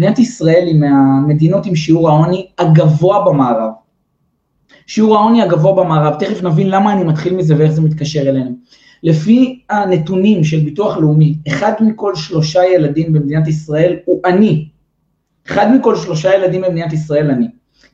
מדינת 0.00 0.18
ישראל 0.18 0.66
היא 0.66 0.74
מהמדינות 0.74 1.66
עם 1.66 1.76
שיעור 1.76 2.08
העוני 2.08 2.46
הגבוה 2.58 3.24
במערב. 3.24 3.70
שיעור 4.86 5.16
העוני 5.16 5.42
הגבוה 5.42 5.84
במערב, 5.84 6.14
תכף 6.18 6.42
נבין 6.42 6.70
למה 6.70 6.92
אני 6.92 7.04
מתחיל 7.04 7.36
מזה 7.36 7.54
ואיך 7.58 7.72
זה 7.72 7.80
מתקשר 7.80 8.20
אלינו. 8.20 8.50
לפי 9.02 9.60
הנתונים 9.70 10.44
של 10.44 10.60
ביטוח 10.60 10.96
לאומי, 10.96 11.34
אחד 11.48 11.72
מכל 11.80 12.14
שלושה 12.14 12.60
ילדים 12.64 13.12
במדינת 13.12 13.48
ישראל 13.48 13.96
הוא 14.04 14.20
עני. 14.26 14.68
אחד 15.46 15.72
מכל 15.74 15.96
שלושה 15.96 16.34
ילדים 16.34 16.62
במדינת 16.62 16.92
ישראל 16.92 17.30
עני. 17.30 17.48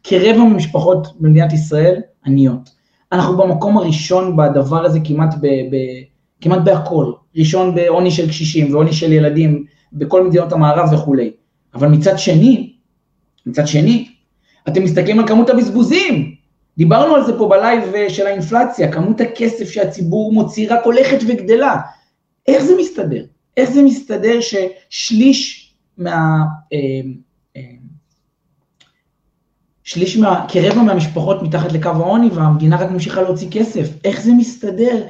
כרבע 0.05 0.45
ממשפחות 0.45 1.21
במדינת 1.21 1.53
ישראל 1.53 2.01
עניות. 2.27 2.71
אנחנו 3.13 3.37
במקום 3.37 3.79
הראשון 3.79 4.37
בדבר 4.37 4.85
הזה 4.85 4.99
כמעט, 5.05 5.35
ב, 5.41 5.47
ב, 5.47 5.77
כמעט 6.41 6.63
בהכל. 6.65 7.13
ראשון 7.37 7.75
בעוני 7.75 8.11
של 8.11 8.29
קשישים 8.29 8.75
ועוני 8.75 8.93
של 8.93 9.13
ילדים 9.13 9.65
בכל 9.93 10.27
מדינות 10.27 10.53
המערב 10.53 10.93
וכולי. 10.93 11.31
אבל 11.77 11.89
מצד 11.89 12.19
שני, 12.19 12.73
מצד 13.47 13.67
שני, 13.67 14.09
אתם 14.69 14.85
מסתכלים 14.85 15.19
על 15.19 15.29
כמות 15.29 15.51
הבזבוזים. 15.51 16.35
דיברנו 16.79 17.15
על 17.15 17.25
זה 17.25 17.39
פה 17.39 17.49
בלייב 17.49 17.95
אה, 17.95 18.11
של 18.11 18.27
האינפלציה, 18.27 18.93
כמות 18.93 19.21
הכסף 19.21 19.71
שהציבור 19.71 20.33
מוציא 20.33 20.73
רק 20.73 20.81
הולכת 20.85 21.19
וגדלה. 21.27 21.77
איך 22.49 22.65
זה 22.65 22.73
מסתדר? 22.81 23.25
איך 23.57 23.71
זה 23.71 23.83
מסתדר 23.83 24.39
ששליש 24.41 25.73
מה... 25.99 26.45
אה, 26.73 26.79
אה, 27.57 27.63
שליש 29.85 30.17
מה... 30.17 30.47
כרבע 30.49 30.83
מהמשפחות 30.83 31.43
מתחת 31.43 31.73
לקו 31.73 31.89
העוני 31.89 32.29
והמדינה 32.29 32.77
רק 32.77 32.91
ממשיכה 32.91 33.23
להוציא 33.23 33.49
כסף? 33.51 33.89
איך 34.05 34.21
זה 34.21 34.33
מסתדר 34.33 35.07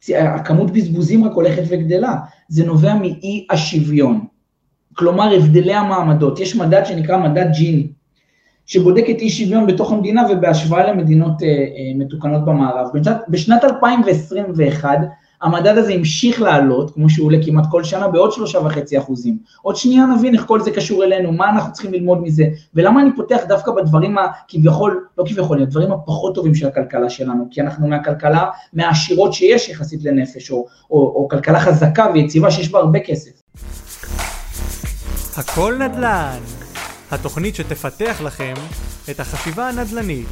שהכמות 0.00 0.70
בזבוזים 0.70 1.24
רק 1.24 1.32
הולכת 1.32 1.62
וגדלה? 1.68 2.14
זה 2.48 2.64
נובע 2.64 2.94
מאי 2.94 3.46
השוויון. 3.50 4.33
כלומר, 4.94 5.34
הבדלי 5.34 5.74
המעמדות. 5.74 6.40
יש 6.40 6.56
מדד 6.56 6.86
שנקרא 6.86 7.16
מדד 7.16 7.46
ג'יני. 7.52 7.88
שבודק 8.66 9.04
את 9.10 9.20
אי 9.20 9.30
שוויון 9.30 9.66
בתוך 9.66 9.92
המדינה 9.92 10.22
ובהשוואה 10.30 10.90
למדינות 10.90 11.42
אה, 11.42 11.48
אה, 11.48 11.92
מתוקנות 11.94 12.44
במערב. 12.44 12.88
בשנת, 12.94 13.16
בשנת 13.28 13.64
2021 13.64 14.98
המדד 15.42 15.78
הזה 15.78 15.92
המשיך 15.92 16.42
לעלות, 16.42 16.94
כמו 16.94 17.10
שהוא 17.10 17.26
עולה 17.26 17.38
כמעט 17.44 17.64
כל 17.70 17.84
שנה, 17.84 18.08
בעוד 18.08 18.32
שלושה 18.32 18.58
וחצי 18.58 18.98
אחוזים. 18.98 19.38
עוד 19.62 19.76
שנייה 19.76 20.06
נבין 20.06 20.34
איך 20.34 20.44
כל 20.46 20.60
זה 20.60 20.70
קשור 20.70 21.04
אלינו, 21.04 21.32
מה 21.32 21.50
אנחנו 21.50 21.72
צריכים 21.72 21.92
ללמוד 21.92 22.22
מזה, 22.22 22.44
ולמה 22.74 23.02
אני 23.02 23.10
פותח 23.16 23.40
דווקא 23.48 23.72
בדברים 23.72 24.16
הכביכול, 24.18 25.06
לא 25.18 25.24
כביכול, 25.26 25.62
הדברים 25.62 25.92
הפחות 25.92 26.34
טובים 26.34 26.54
של 26.54 26.66
הכלכלה 26.66 27.10
שלנו, 27.10 27.44
כי 27.50 27.60
אנחנו 27.60 27.88
מהכלכלה, 27.88 28.44
מהעשירות 28.72 29.32
שיש 29.32 29.68
יחסית 29.68 30.04
לנפש, 30.04 30.50
או, 30.50 30.66
או, 30.90 30.98
או 30.98 31.28
כלכלה 31.28 31.60
חזקה 31.60 32.06
ויציבה 32.14 32.50
שיש 32.50 32.70
בה 32.70 32.78
הרבה 32.78 33.00
כסף. 33.00 33.30
הכל 35.36 35.78
נדל"ן 35.78 36.40
התוכנית 37.10 37.54
שתפתח 37.54 38.20
לכם 38.24 38.54
את 39.10 39.20
החשיבה 39.20 39.68
הנדל"נית. 39.68 40.28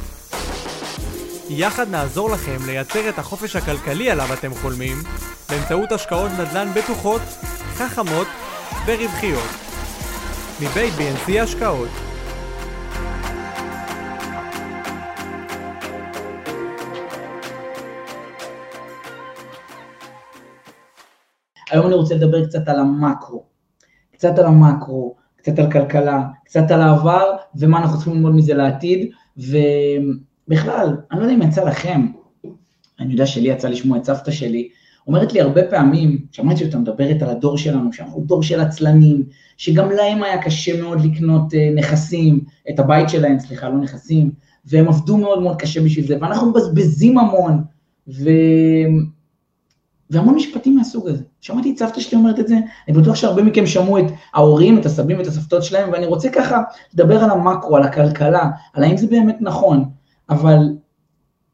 יחד 1.49 1.89
נעזור 1.89 2.29
לכם 2.29 2.57
לייצר 2.65 3.09
את 3.09 3.19
החופש 3.19 3.55
הכלכלי 3.55 4.11
עליו 4.11 4.33
אתם 4.33 4.53
חולמים 4.53 4.97
באמצעות 5.49 5.91
השקעות 5.91 6.31
נדל"ן 6.31 6.67
בטוחות, 6.75 7.21
חכמות 7.73 8.27
ורווחיות. 8.85 9.49
מבית 10.61 10.93
BNC 10.93 11.41
השקעות 11.41 11.89
היום 21.71 21.87
אני 21.87 21.95
רוצה 21.95 22.15
לדבר 22.15 22.45
קצת 22.45 22.67
על 22.67 22.79
המקרו, 22.79 23.52
קצת 24.23 24.39
על 24.39 24.45
המקרו, 24.45 25.15
קצת 25.35 25.59
על 25.59 25.71
כלכלה, 25.71 26.23
קצת 26.45 26.71
על 26.71 26.81
העבר, 26.81 27.35
ומה 27.55 27.79
אנחנו 27.79 27.95
צריכים 27.95 28.13
ללמוד 28.13 28.35
מזה 28.35 28.53
לעתיד, 28.53 29.09
ובכלל, 29.37 30.97
אני 31.11 31.19
לא 31.19 31.25
יודע 31.25 31.35
אם 31.35 31.41
יצא 31.41 31.63
לכם, 31.63 32.07
אני 32.99 33.11
יודע 33.11 33.25
שלי 33.25 33.49
יצא 33.49 33.67
לשמוע 33.67 33.97
את 33.97 34.05
סבתא 34.05 34.31
שלי, 34.31 34.69
אומרת 35.07 35.33
לי 35.33 35.41
הרבה 35.41 35.61
פעמים, 35.69 36.25
שמעתי 36.31 36.65
אותה 36.65 36.77
מדברת 36.77 37.21
על 37.21 37.29
הדור 37.29 37.57
שלנו, 37.57 37.93
שאנחנו 37.93 38.21
דור 38.21 38.43
של 38.43 38.59
עצלנים, 38.59 39.23
שגם 39.57 39.91
להם 39.91 40.23
היה 40.23 40.41
קשה 40.41 40.81
מאוד 40.81 41.01
לקנות 41.01 41.53
אה, 41.53 41.69
נכסים, 41.75 42.39
את 42.69 42.79
הבית 42.79 43.09
שלהם, 43.09 43.39
סליחה, 43.39 43.69
לא 43.69 43.77
נכסים, 43.77 44.31
והם 44.65 44.87
עבדו 44.87 45.17
מאוד 45.17 45.41
מאוד 45.41 45.61
קשה 45.61 45.81
בשביל 45.81 46.07
זה, 46.07 46.17
ואנחנו 46.21 46.49
מבזבזים 46.49 47.17
המון, 47.17 47.63
ו... 48.07 48.29
והמון 50.13 50.35
משפטים 50.35 50.75
מהסוג 50.75 51.07
הזה. 51.07 51.23
שמעתי 51.41 51.71
את 51.71 51.77
סבתא 51.77 51.99
שלי 51.99 52.17
אומרת 52.17 52.39
את 52.39 52.47
זה, 52.47 52.55
אני 52.87 52.97
בטוח 52.97 53.15
שהרבה 53.15 53.43
מכם 53.43 53.65
שמעו 53.65 53.97
את 53.97 54.05
ההורים, 54.33 54.79
את 54.79 54.85
הסבים 54.85 55.17
ואת 55.17 55.27
הסבתות 55.27 55.63
שלהם, 55.63 55.91
ואני 55.91 56.05
רוצה 56.05 56.29
ככה 56.29 56.61
לדבר 56.93 57.23
על 57.23 57.29
המקרו, 57.29 57.77
על 57.77 57.83
הכלכלה, 57.83 58.49
על 58.73 58.83
האם 58.83 58.97
זה 58.97 59.07
באמת 59.07 59.37
נכון, 59.41 59.85
אבל 60.29 60.57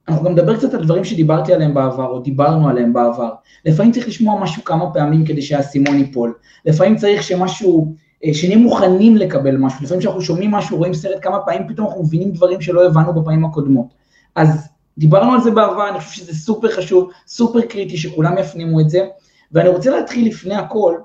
אנחנו 0.08 0.24
גם 0.24 0.32
נדבר 0.32 0.58
קצת 0.58 0.74
על 0.74 0.84
דברים 0.84 1.04
שדיברתי 1.04 1.54
עליהם 1.54 1.74
בעבר, 1.74 2.06
או 2.06 2.20
דיברנו 2.20 2.70
עליהם 2.70 2.94
בעבר. 2.94 3.30
לפעמים 3.66 3.92
צריך 3.92 4.08
לשמוע 4.08 4.42
משהו 4.42 4.64
כמה 4.64 4.94
פעמים 4.94 5.26
כדי 5.26 5.42
שהאסימון 5.42 5.98
ייפול. 5.98 6.34
לפעמים 6.66 6.96
צריך 6.96 7.24
שמשהו, 7.24 7.94
אה, 8.26 8.34
שנהיה 8.34 8.58
מוכנים 8.58 9.18
לקבל 9.18 9.58
משהו. 9.58 9.84
לפעמים 9.84 10.00
כשאנחנו 10.00 10.22
שומעים 10.22 10.52
משהו, 10.52 10.78
רואים 10.78 10.94
סרט 10.94 11.20
כמה 11.22 11.40
פעמים, 11.40 11.68
פתאום 11.68 11.88
אנחנו 11.88 12.04
מבינים 12.04 12.32
דברים 12.32 12.62
שלא 12.62 12.86
הבנו 12.86 13.14
בפעמים 13.14 13.46
הקודמות. 13.46 13.94
אז 14.36 14.70
דיברנו 15.00 15.34
על 15.34 15.42
זה 15.42 15.52
בעבר, 15.52 15.90
אני 15.90 16.00
חושב 16.00 16.12
שזה 16.12 16.34
סופר 16.36 16.72
חשוב, 16.72 17.10
סופר 17.28 17.62
קריטי, 17.62 17.98
שכולם 17.98 18.38
יפנימו 18.38 18.80
את 18.80 18.90
זה, 18.90 19.06
ואני 19.52 19.70
רוצה 19.70 19.90
להתחיל 19.90 20.28
לפני 20.28 20.56
הכל 20.56 20.96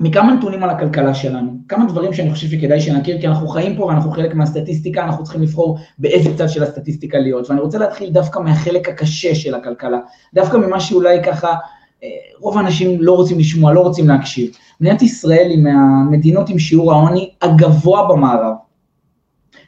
מכמה 0.00 0.34
נתונים 0.34 0.62
על 0.62 0.70
הכלכלה 0.70 1.14
שלנו, 1.14 1.52
כמה 1.68 1.84
דברים 1.86 2.12
שאני 2.12 2.30
חושב 2.32 2.48
שכדאי 2.48 2.80
שנכיר, 2.80 3.20
כי 3.20 3.26
אנחנו 3.28 3.48
חיים 3.48 3.76
פה 3.76 3.84
ואנחנו 3.84 4.10
חלק 4.10 4.34
מהסטטיסטיקה, 4.34 5.04
אנחנו 5.04 5.24
צריכים 5.24 5.42
לבחור 5.42 5.78
באיזה 5.98 6.36
צד 6.36 6.48
של 6.48 6.62
הסטטיסטיקה 6.62 7.18
להיות, 7.18 7.50
ואני 7.50 7.60
רוצה 7.60 7.78
להתחיל 7.78 8.10
דווקא 8.10 8.38
מהחלק 8.38 8.88
הקשה 8.88 9.34
של 9.34 9.54
הכלכלה, 9.54 9.98
דווקא 10.34 10.56
ממה 10.56 10.80
שאולי 10.80 11.24
ככה 11.24 11.54
אה, 12.02 12.08
רוב 12.40 12.58
האנשים 12.58 13.02
לא 13.02 13.12
רוצים 13.12 13.38
לשמוע, 13.38 13.72
לא 13.72 13.80
רוצים 13.80 14.08
להקשיב. 14.08 14.50
מדינת 14.80 15.02
ישראל 15.02 15.46
היא 15.50 15.58
מהמדינות 15.58 16.48
עם 16.48 16.58
שיעור 16.58 16.92
העוני 16.92 17.30
הגבוה 17.42 18.08
במערב. 18.08 18.54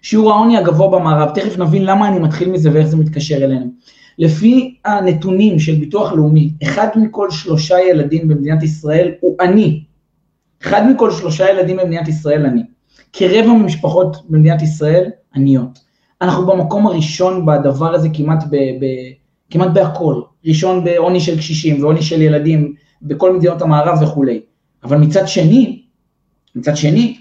שיעור 0.09 0.33
העוני 0.33 0.57
הגבוה 0.57 0.89
במערב, 0.89 1.31
תכף 1.35 1.59
נבין 1.59 1.85
למה 1.85 2.09
אני 2.09 2.19
מתחיל 2.19 2.51
מזה 2.51 2.71
ואיך 2.73 2.87
זה 2.87 2.97
מתקשר 2.97 3.37
אלינו. 3.37 3.67
לפי 4.19 4.77
הנתונים 4.85 5.59
של 5.59 5.75
ביטוח 5.75 6.13
לאומי, 6.13 6.51
אחד 6.63 6.89
מכל 6.97 7.31
שלושה 7.31 7.81
ילדים 7.91 8.29
במדינת 8.29 8.63
ישראל 8.63 9.13
הוא 9.21 9.37
עני. 9.41 9.85
אחד 10.63 10.91
מכל 10.91 11.11
שלושה 11.11 11.51
ילדים 11.51 11.77
במדינת 11.77 12.09
ישראל 12.09 12.47
עני. 12.47 12.63
כרבע 13.13 13.53
ממשפחות 13.53 14.17
במדינת 14.29 14.63
ישראל 14.63 15.11
עניות. 15.35 15.79
אנחנו 16.23 16.47
במקום 16.47 16.87
הראשון 16.87 17.47
בדבר 17.47 17.95
הזה 17.95 18.09
כמעט, 18.15 18.45
ב, 18.51 18.57
ב, 18.57 18.87
כמעט 19.51 19.71
בהכל. 19.73 20.21
ראשון 20.47 20.85
בעוני 20.85 21.21
של 21.21 21.39
קשישים 21.39 21.83
ועוני 21.83 22.03
של 22.03 22.23
ילדים 22.23 22.75
בכל 23.03 23.37
מדינות 23.37 23.63
המערב 23.63 24.03
וכולי. 24.03 24.41
אבל 24.85 24.97
מצד 24.97 25.29
שני, 25.29 25.83
מצד 26.55 26.77
שני, 26.77 27.17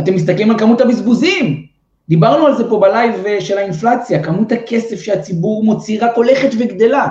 אתם 0.00 0.14
מסתכלים 0.14 0.50
על 0.50 0.58
כמות 0.58 0.80
הבזבוזים. 0.80 1.67
דיברנו 2.08 2.46
על 2.46 2.56
זה 2.56 2.68
פה 2.68 2.80
בלייב 2.80 3.26
אה, 3.26 3.40
של 3.40 3.58
האינפלציה, 3.58 4.22
כמות 4.22 4.52
הכסף 4.52 5.00
שהציבור 5.00 5.64
מוציא 5.64 6.04
רק 6.04 6.16
הולכת 6.16 6.48
וגדלה. 6.58 7.08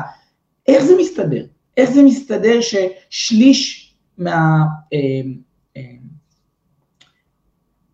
איך 0.68 0.84
זה 0.84 0.94
מסתדר? 1.00 1.46
איך 1.78 1.92
זה 1.92 2.04
מסתדר 2.04 2.60
ששליש 2.62 3.94
מה... 4.18 4.64
אה, 4.94 5.00
אה, 5.78 5.82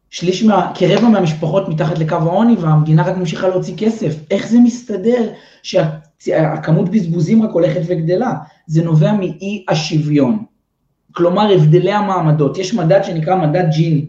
שליש 0.10 0.44
מה... 0.44 0.72
כרבע 0.76 1.08
מהמשפחות 1.08 1.70
מתחת 1.70 2.00
לקו 2.00 2.16
העוני 2.16 2.56
והמדינה 2.56 3.04
רק 3.04 3.18
ממשיכה 3.18 3.48
להוציא 3.48 3.74
כסף. 3.78 4.16
איך 4.32 4.48
זה 4.48 4.60
מסתדר 4.60 5.30
שהכמות 6.20 6.90
בזבוזים 6.90 7.44
רק 7.44 7.52
הולכת 7.52 7.82
וגדלה? 7.88 8.34
זה 8.68 8.84
נובע 8.84 9.14
מאי 9.14 9.66
השוויון. 9.70 10.46
כלומר, 11.12 11.52
הבדלי 11.54 11.92
המעמדות. 11.92 12.58
יש 12.58 12.74
מדד 12.74 13.04
שנקרא 13.04 13.36
מדד 13.36 13.70
ג'יני. 13.72 14.06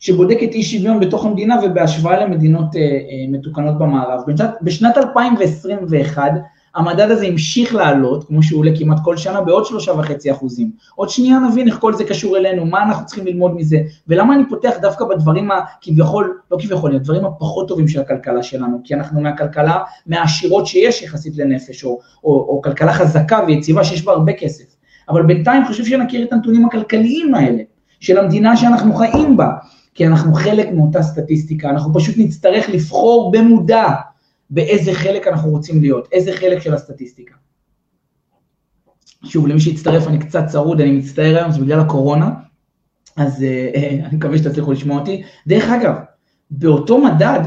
שבודק 0.00 0.38
את 0.44 0.54
אי 0.54 0.62
שוויון 0.62 1.00
בתוך 1.00 1.24
המדינה 1.24 1.56
ובהשוואה 1.62 2.24
למדינות 2.24 2.76
אה, 2.76 2.80
אה, 2.80 3.24
מתוקנות 3.28 3.78
במערב. 3.78 4.20
בשנת, 4.26 4.50
בשנת 4.62 4.98
2021 4.98 6.32
המדד 6.74 7.10
הזה 7.10 7.26
המשיך 7.26 7.74
לעלות, 7.74 8.24
כמו 8.24 8.42
שהוא 8.42 8.60
עולה 8.60 8.70
כמעט 8.78 8.98
כל 9.04 9.16
שנה, 9.16 9.40
בעוד 9.40 9.64
שלושה 9.64 9.92
וחצי 9.92 10.32
אחוזים. 10.32 10.70
עוד 10.94 11.08
שנייה 11.08 11.38
נבין 11.38 11.68
איך 11.68 11.78
כל 11.78 11.94
זה 11.94 12.04
קשור 12.04 12.36
אלינו, 12.36 12.66
מה 12.66 12.82
אנחנו 12.82 13.06
צריכים 13.06 13.26
ללמוד 13.26 13.56
מזה, 13.56 13.78
ולמה 14.08 14.34
אני 14.34 14.42
פותח 14.48 14.72
דווקא 14.82 15.04
בדברים 15.04 15.50
הכביכול, 15.50 16.38
לא 16.50 16.58
כביכול, 16.60 16.94
הדברים 16.94 17.24
הפחות 17.24 17.68
טובים 17.68 17.88
של 17.88 18.00
הכלכלה 18.00 18.42
שלנו, 18.42 18.80
כי 18.84 18.94
אנחנו 18.94 19.20
מהכלכלה, 19.20 19.78
מהעשירות 20.06 20.66
שיש 20.66 21.02
יחסית 21.02 21.36
לנפש, 21.36 21.84
או, 21.84 21.98
או, 22.24 22.32
או 22.32 22.62
כלכלה 22.62 22.92
חזקה 22.92 23.40
ויציבה 23.46 23.84
שיש 23.84 24.04
בה 24.04 24.12
הרבה 24.12 24.32
כסף. 24.32 24.64
אבל 25.08 25.22
בינתיים 25.22 25.64
חשוב 25.64 25.86
שנכיר 25.86 26.24
את 26.24 26.32
הנתונים 26.32 26.64
הכלכליים 26.64 27.34
האלה, 27.34 27.62
של 28.00 28.18
המדינה 28.18 28.56
שאנחנו 28.56 28.94
חיים 28.94 29.36
בה, 29.36 29.48
כי 29.98 30.06
אנחנו 30.06 30.34
חלק 30.34 30.68
מאותה 30.72 31.02
סטטיסטיקה, 31.02 31.70
אנחנו 31.70 31.94
פשוט 31.94 32.14
נצטרך 32.18 32.68
לבחור 32.68 33.32
במודע 33.32 33.88
באיזה 34.50 34.94
חלק 34.94 35.26
אנחנו 35.26 35.50
רוצים 35.50 35.80
להיות, 35.80 36.08
איזה 36.12 36.32
חלק 36.32 36.62
של 36.62 36.74
הסטטיסטיקה. 36.74 37.34
שוב, 39.24 39.46
למי 39.46 39.60
שהצטרף, 39.60 40.06
אני 40.06 40.18
קצת 40.18 40.46
צרוד, 40.46 40.80
אני 40.80 40.92
מצטער 40.92 41.36
היום, 41.36 41.50
זה 41.50 41.60
בגלל 41.60 41.80
הקורונה, 41.80 42.30
אז 43.16 43.42
אה, 43.42 43.70
אה, 43.74 44.06
אני 44.06 44.16
מקווה 44.16 44.38
שתצליחו 44.38 44.72
לשמוע 44.72 44.98
אותי. 44.98 45.22
דרך 45.46 45.64
אגב, 45.64 45.94
באותו 46.50 46.98
מדד, 46.98 47.40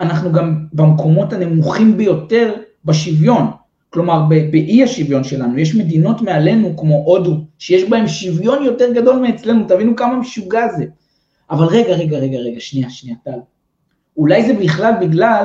אנחנו 0.00 0.32
גם 0.32 0.66
במקומות 0.72 1.32
הנמוכים 1.32 1.96
ביותר 1.96 2.54
בשוויון. 2.84 3.46
כלומר, 3.90 4.22
באי 4.28 4.82
השוויון 4.82 5.24
שלנו, 5.24 5.58
יש 5.58 5.74
מדינות 5.74 6.22
מעלינו 6.22 6.76
כמו 6.76 7.02
הודו, 7.06 7.36
שיש 7.58 7.90
בהן 7.90 8.08
שוויון 8.08 8.64
יותר 8.64 8.92
גדול 8.92 9.16
מאצלנו, 9.16 9.64
תבינו 9.68 9.96
כמה 9.96 10.16
משוגע 10.16 10.68
זה. 10.76 10.84
אבל 11.50 11.66
רגע, 11.66 11.94
רגע, 11.94 12.18
רגע, 12.18 12.38
רגע, 12.38 12.60
שנייה, 12.60 12.90
שנייה, 12.90 13.16
טל. 13.24 13.38
אולי 14.16 14.46
זה 14.46 14.54
בכלל 14.54 14.92
בגלל 15.00 15.44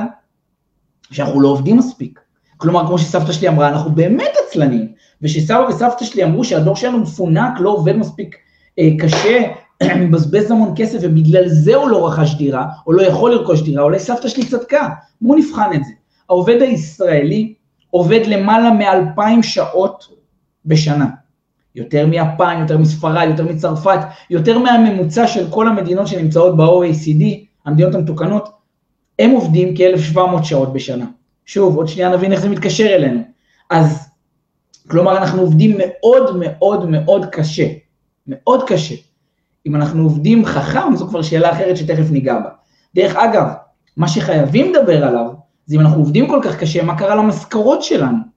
שאנחנו 1.11 1.41
לא 1.41 1.47
עובדים 1.47 1.77
מספיק. 1.77 2.19
כלומר, 2.57 2.87
כמו 2.87 2.97
שסבתא 2.97 3.31
שלי 3.31 3.47
אמרה, 3.47 3.69
אנחנו 3.69 3.91
באמת 3.91 4.31
עצלנים. 4.47 4.93
ושסבא 5.21 5.65
וסבתא 5.69 6.05
שלי 6.05 6.23
אמרו 6.23 6.43
שהדור 6.43 6.75
שלנו 6.75 6.99
מפונק, 6.99 7.59
לא 7.59 7.69
עובד 7.69 7.95
מספיק 7.95 8.35
אה, 8.79 8.89
קשה, 8.99 9.41
מבזבז 10.01 10.51
המון 10.51 10.73
כסף, 10.75 10.99
ובגלל 11.01 11.47
זה 11.47 11.75
הוא 11.75 11.89
לא 11.89 12.07
רכש 12.07 12.35
דירה, 12.35 12.67
או 12.87 12.93
לא 12.93 13.01
יכול 13.01 13.31
לרכוש 13.31 13.61
דירה, 13.61 13.83
אולי 13.83 13.99
סבתא 13.99 14.27
שלי 14.27 14.45
צדקה. 14.45 14.89
בואו 15.21 15.37
נבחן 15.37 15.69
את 15.73 15.83
זה. 15.83 15.91
העובד 16.29 16.61
הישראלי 16.61 17.53
עובד 17.89 18.25
למעלה 18.25 18.71
מאלפיים 18.71 19.43
שעות 19.43 20.07
בשנה. 20.65 21.07
יותר 21.75 22.07
מיפן, 22.07 22.57
יותר 22.59 22.77
מספרד, 22.77 23.27
יותר 23.29 23.43
מצרפת, 23.45 23.99
יותר 24.29 24.57
מהממוצע 24.59 25.27
של 25.27 25.49
כל 25.49 25.67
המדינות 25.67 26.07
שנמצאות 26.07 26.57
ב-OECD, 26.57 27.23
המדינות 27.65 27.95
המתוקנות, 27.95 28.49
הם 29.19 29.31
עובדים 29.31 29.73
כ-1,700 29.75 30.43
שעות 30.43 30.73
בשנה. 30.73 31.05
שוב, 31.45 31.75
עוד 31.75 31.87
שנייה 31.87 32.09
נבין 32.09 32.31
איך 32.31 32.41
זה 32.41 32.49
מתקשר 32.49 32.95
אלינו. 32.95 33.21
אז, 33.69 34.09
כלומר, 34.87 35.17
אנחנו 35.17 35.41
עובדים 35.41 35.77
מאוד 35.77 36.37
מאוד 36.39 36.89
מאוד 36.89 37.25
קשה, 37.25 37.67
מאוד 38.27 38.63
קשה. 38.67 38.95
אם 39.65 39.75
אנחנו 39.75 40.03
עובדים 40.03 40.45
חכם, 40.45 40.95
זו 40.95 41.07
כבר 41.07 41.21
שאלה 41.21 41.51
אחרת 41.51 41.77
שתכף 41.77 42.11
ניגע 42.11 42.39
בה. 42.39 42.49
דרך 42.95 43.15
אגב, 43.15 43.47
מה 43.97 44.07
שחייבים 44.07 44.73
לדבר 44.73 45.07
עליו, 45.07 45.27
זה 45.65 45.75
אם 45.75 45.81
אנחנו 45.81 45.97
עובדים 45.97 46.27
כל 46.27 46.39
כך 46.43 46.59
קשה, 46.59 46.83
מה 46.83 46.97
קרה 46.97 47.15
למשכורות 47.15 47.83
שלנו? 47.83 48.30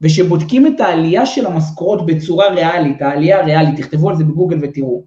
ושבודקים 0.00 0.66
את 0.66 0.80
העלייה 0.80 1.26
של 1.26 1.46
המשכורות 1.46 2.06
בצורה 2.06 2.48
ריאלית, 2.48 3.02
העלייה 3.02 3.40
הריאלית, 3.40 3.76
תכתבו 3.76 4.10
על 4.10 4.16
זה 4.16 4.24
בגוגל 4.24 4.58
ותראו. 4.62 5.02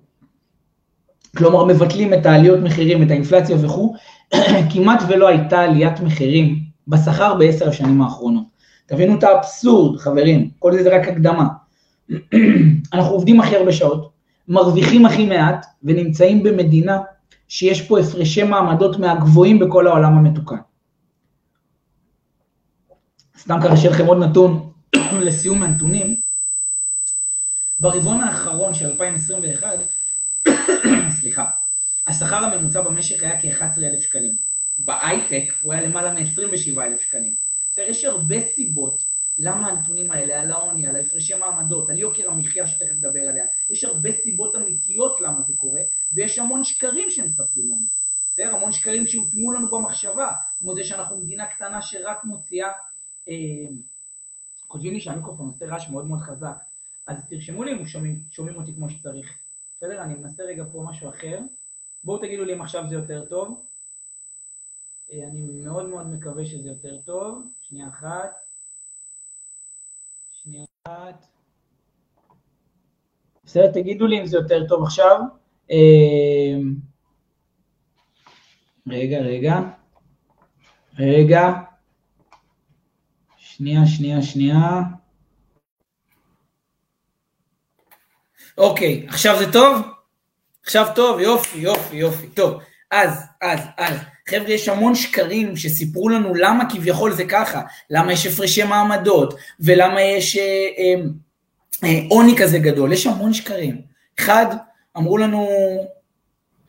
כלומר, 1.38 1.66
מבטלים 1.66 2.14
את 2.14 2.26
העליות 2.26 2.60
מחירים, 2.60 3.04
את 3.04 3.12
האינפלציה 3.12 3.58
וכו', 3.62 3.96
כמעט 4.74 5.04
ולא 5.08 5.28
הייתה 5.28 5.60
עליית 5.60 6.00
מחירים 6.00 6.60
בשכר 6.88 7.36
בעשר 7.36 7.70
השנים 7.70 8.02
האחרונות. 8.02 8.44
תבינו 8.86 9.18
את 9.18 9.24
האבסורד, 9.24 10.00
חברים, 10.00 10.50
כל 10.60 10.74
זה 10.74 10.84
זה 10.84 10.96
רק 10.96 11.08
הקדמה. 11.08 11.48
אנחנו 12.94 13.14
עובדים 13.14 13.40
הכי 13.40 13.56
הרבה 13.56 13.72
שעות, 13.72 14.10
מרוויחים 14.48 15.06
הכי 15.06 15.26
מעט, 15.26 15.66
ונמצאים 15.84 16.44
במדינה 16.44 17.00
שיש 17.48 17.82
פה 17.82 18.00
הפרשי 18.00 18.44
מעמדות 18.44 19.00
מהגבוהים 19.00 19.60
בכל 19.60 19.88
העולם 19.88 20.18
המתוקן. 20.18 20.56
סתם 23.38 23.60
ככה 23.64 23.78
שיהיה 23.78 23.94
לכם 23.94 24.06
עוד 24.06 24.18
נתון 24.18 24.70
לסיום 25.26 25.64
הנתונים. 25.64 26.22
ברבעון 27.80 28.22
האחרון 28.22 28.74
של 28.74 28.86
2021, 28.86 29.80
סליחה, 31.20 31.46
השכר 32.08 32.36
הממוצע 32.36 32.82
במשק 32.82 33.24
היה 33.24 33.42
כ-11,000 33.42 34.02
שקלים. 34.02 34.34
בהייטק 34.78 35.54
הוא 35.62 35.74
היה 35.74 35.82
למעלה 35.82 36.14
מ-27,000 36.14 37.02
שקלים. 37.02 37.36
בסדר, 37.72 37.86
יש 37.86 38.06
הרבה 38.06 38.42
סיבות 38.42 39.04
למה 39.38 39.68
הנתונים 39.68 40.12
האלה, 40.12 40.42
על 40.42 40.52
העוני, 40.52 40.88
על 40.88 40.96
ההפרשי 40.96 41.36
מעמדות, 41.36 41.90
על 41.90 42.00
יוקר 42.00 42.32
המחיה 42.32 42.68
שתכף 42.68 42.92
נדבר 42.92 43.22
עליה, 43.22 43.46
יש 43.70 43.84
הרבה 43.84 44.10
סיבות 44.24 44.56
אמיתיות 44.56 45.22
למה 45.22 45.42
זה 45.42 45.54
קורה, 45.58 45.82
ויש 46.14 46.40
המון 46.40 46.64
שקרים 46.64 47.12
שמספרים 47.12 47.66
לנו. 47.66 47.86
בסדר? 48.34 48.56
המון 48.56 48.72
שקרים 48.72 49.08
שהוטמו 49.08 49.52
לנו 49.52 49.68
במחשבה, 49.68 50.32
כמו 50.60 50.76
זה 50.76 50.84
שאנחנו 50.84 51.18
מדינה 51.18 51.46
קטנה 51.46 51.82
שרק 51.82 52.24
מוציאה... 52.24 52.72
אה, 53.30 53.34
כותבים 54.80 54.94
לי 54.94 55.02
שהמיקרופון 55.02 55.48
עושה 55.48 55.66
רעש 55.66 55.90
מאוד 55.90 56.06
מאוד 56.06 56.20
חזק, 56.20 56.58
אז 57.08 57.18
תרשמו 57.30 57.64
לי 57.64 57.74
אם 57.74 57.86
שומעים, 57.86 58.24
שומעים 58.32 58.56
אותי 58.56 58.74
כמו 58.74 58.90
שצריך. 58.90 59.38
בסדר? 59.78 60.02
אני 60.02 60.14
מנסה 60.14 60.44
רגע 60.44 60.64
פה 60.72 60.86
משהו 60.90 61.10
אחר. 61.10 61.40
בואו 62.04 62.18
תגידו 62.18 62.46
לי 62.46 62.54
אם 62.54 62.62
עכשיו 62.62 62.84
זה 62.90 62.96
יותר 62.96 63.26
טוב. 63.26 63.66
אה, 65.12 65.28
אני 65.28 65.42
מאוד 65.42 65.90
מאוד 65.90 66.08
מקווה 66.08 66.46
שזה 66.46 66.70
יותר 66.70 67.02
טוב. 67.06 67.44
שנייה 67.62 67.88
אחת. 67.88 68.36
שנייה 70.32 70.66
אחת. 70.88 71.26
בסדר, 73.44 73.72
תגידו 73.72 74.08
לי 74.08 74.20
אם 74.20 74.26
זה 74.26 74.38
יותר 74.38 74.68
טוב 74.68 74.84
עכשיו. 74.84 75.20
אה, 75.72 76.58
רגע, 78.88 79.20
רגע. 79.20 79.60
רגע. 81.00 81.69
שנייה, 83.60 83.88
שנייה, 83.88 84.22
שנייה. 84.22 84.82
אוקיי, 88.58 89.06
עכשיו 89.08 89.40
זה 89.40 89.52
טוב? 89.52 89.82
עכשיו 90.64 90.88
טוב, 90.96 91.20
יופי, 91.20 91.60
יופי, 91.60 91.96
יופי, 91.96 92.28
טוב. 92.28 92.60
אז, 92.92 93.24
אז, 93.42 93.60
אז, 93.78 93.94
חבר'ה, 94.30 94.52
יש 94.52 94.70
המון 94.70 94.96
שקרים 94.96 95.58
שסיפרו 95.58 96.10
לנו 96.10 96.36
למה 96.36 96.70
כביכול 96.70 97.14
זה 97.14 97.26
ככה, 97.26 97.62
למה 97.90 98.14
יש 98.14 98.26
הפרשי 98.26 98.64
מעמדות, 98.64 99.34
ולמה 99.60 100.02
יש 100.02 100.38
אה, 100.38 100.44
אה, 100.78 101.02
אה, 101.84 102.00
עוני 102.10 102.38
כזה 102.38 102.60
גדול, 102.60 102.94
יש 102.94 103.08
המון 103.08 103.34
שקרים. 103.34 103.82
אחד, 104.20 104.46
אמרו 104.98 105.18
לנו, 105.18 105.50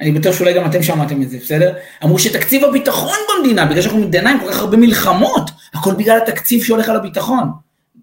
אני 0.00 0.12
בטוח 0.12 0.37
שאולי 0.37 0.54
גם 0.54 0.70
אתם 0.70 0.82
שמעתם 0.82 1.22
את 1.22 1.31
זה, 1.31 1.38
בסדר? 1.38 1.75
אמרו 2.04 2.19
שתקציב 2.19 2.64
הביטחון 2.64 3.16
במדינה, 3.37 3.66
בגלל 3.66 3.82
שאנחנו 3.82 4.00
מדינה 4.00 4.31
עם 4.31 4.40
כל 4.40 4.52
כך 4.52 4.58
הרבה 4.58 4.76
מלחמות, 4.76 5.50
הכל 5.81 5.94
בגלל 5.94 6.19
התקציב 6.19 6.65
שהולך 6.65 6.88
על 6.88 6.97
הביטחון. 6.97 7.50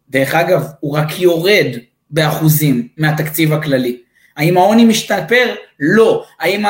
דרך 0.09 0.35
אגב, 0.35 0.65
הוא 0.79 0.97
רק 0.97 1.19
יורד 1.19 1.67
באחוזים 2.09 2.87
מהתקציב 2.97 3.53
הכללי. 3.53 3.97
האם 4.37 4.57
העוני 4.57 4.85
משתפר? 4.85 5.55
לא. 5.79 6.23
האם 6.39 6.63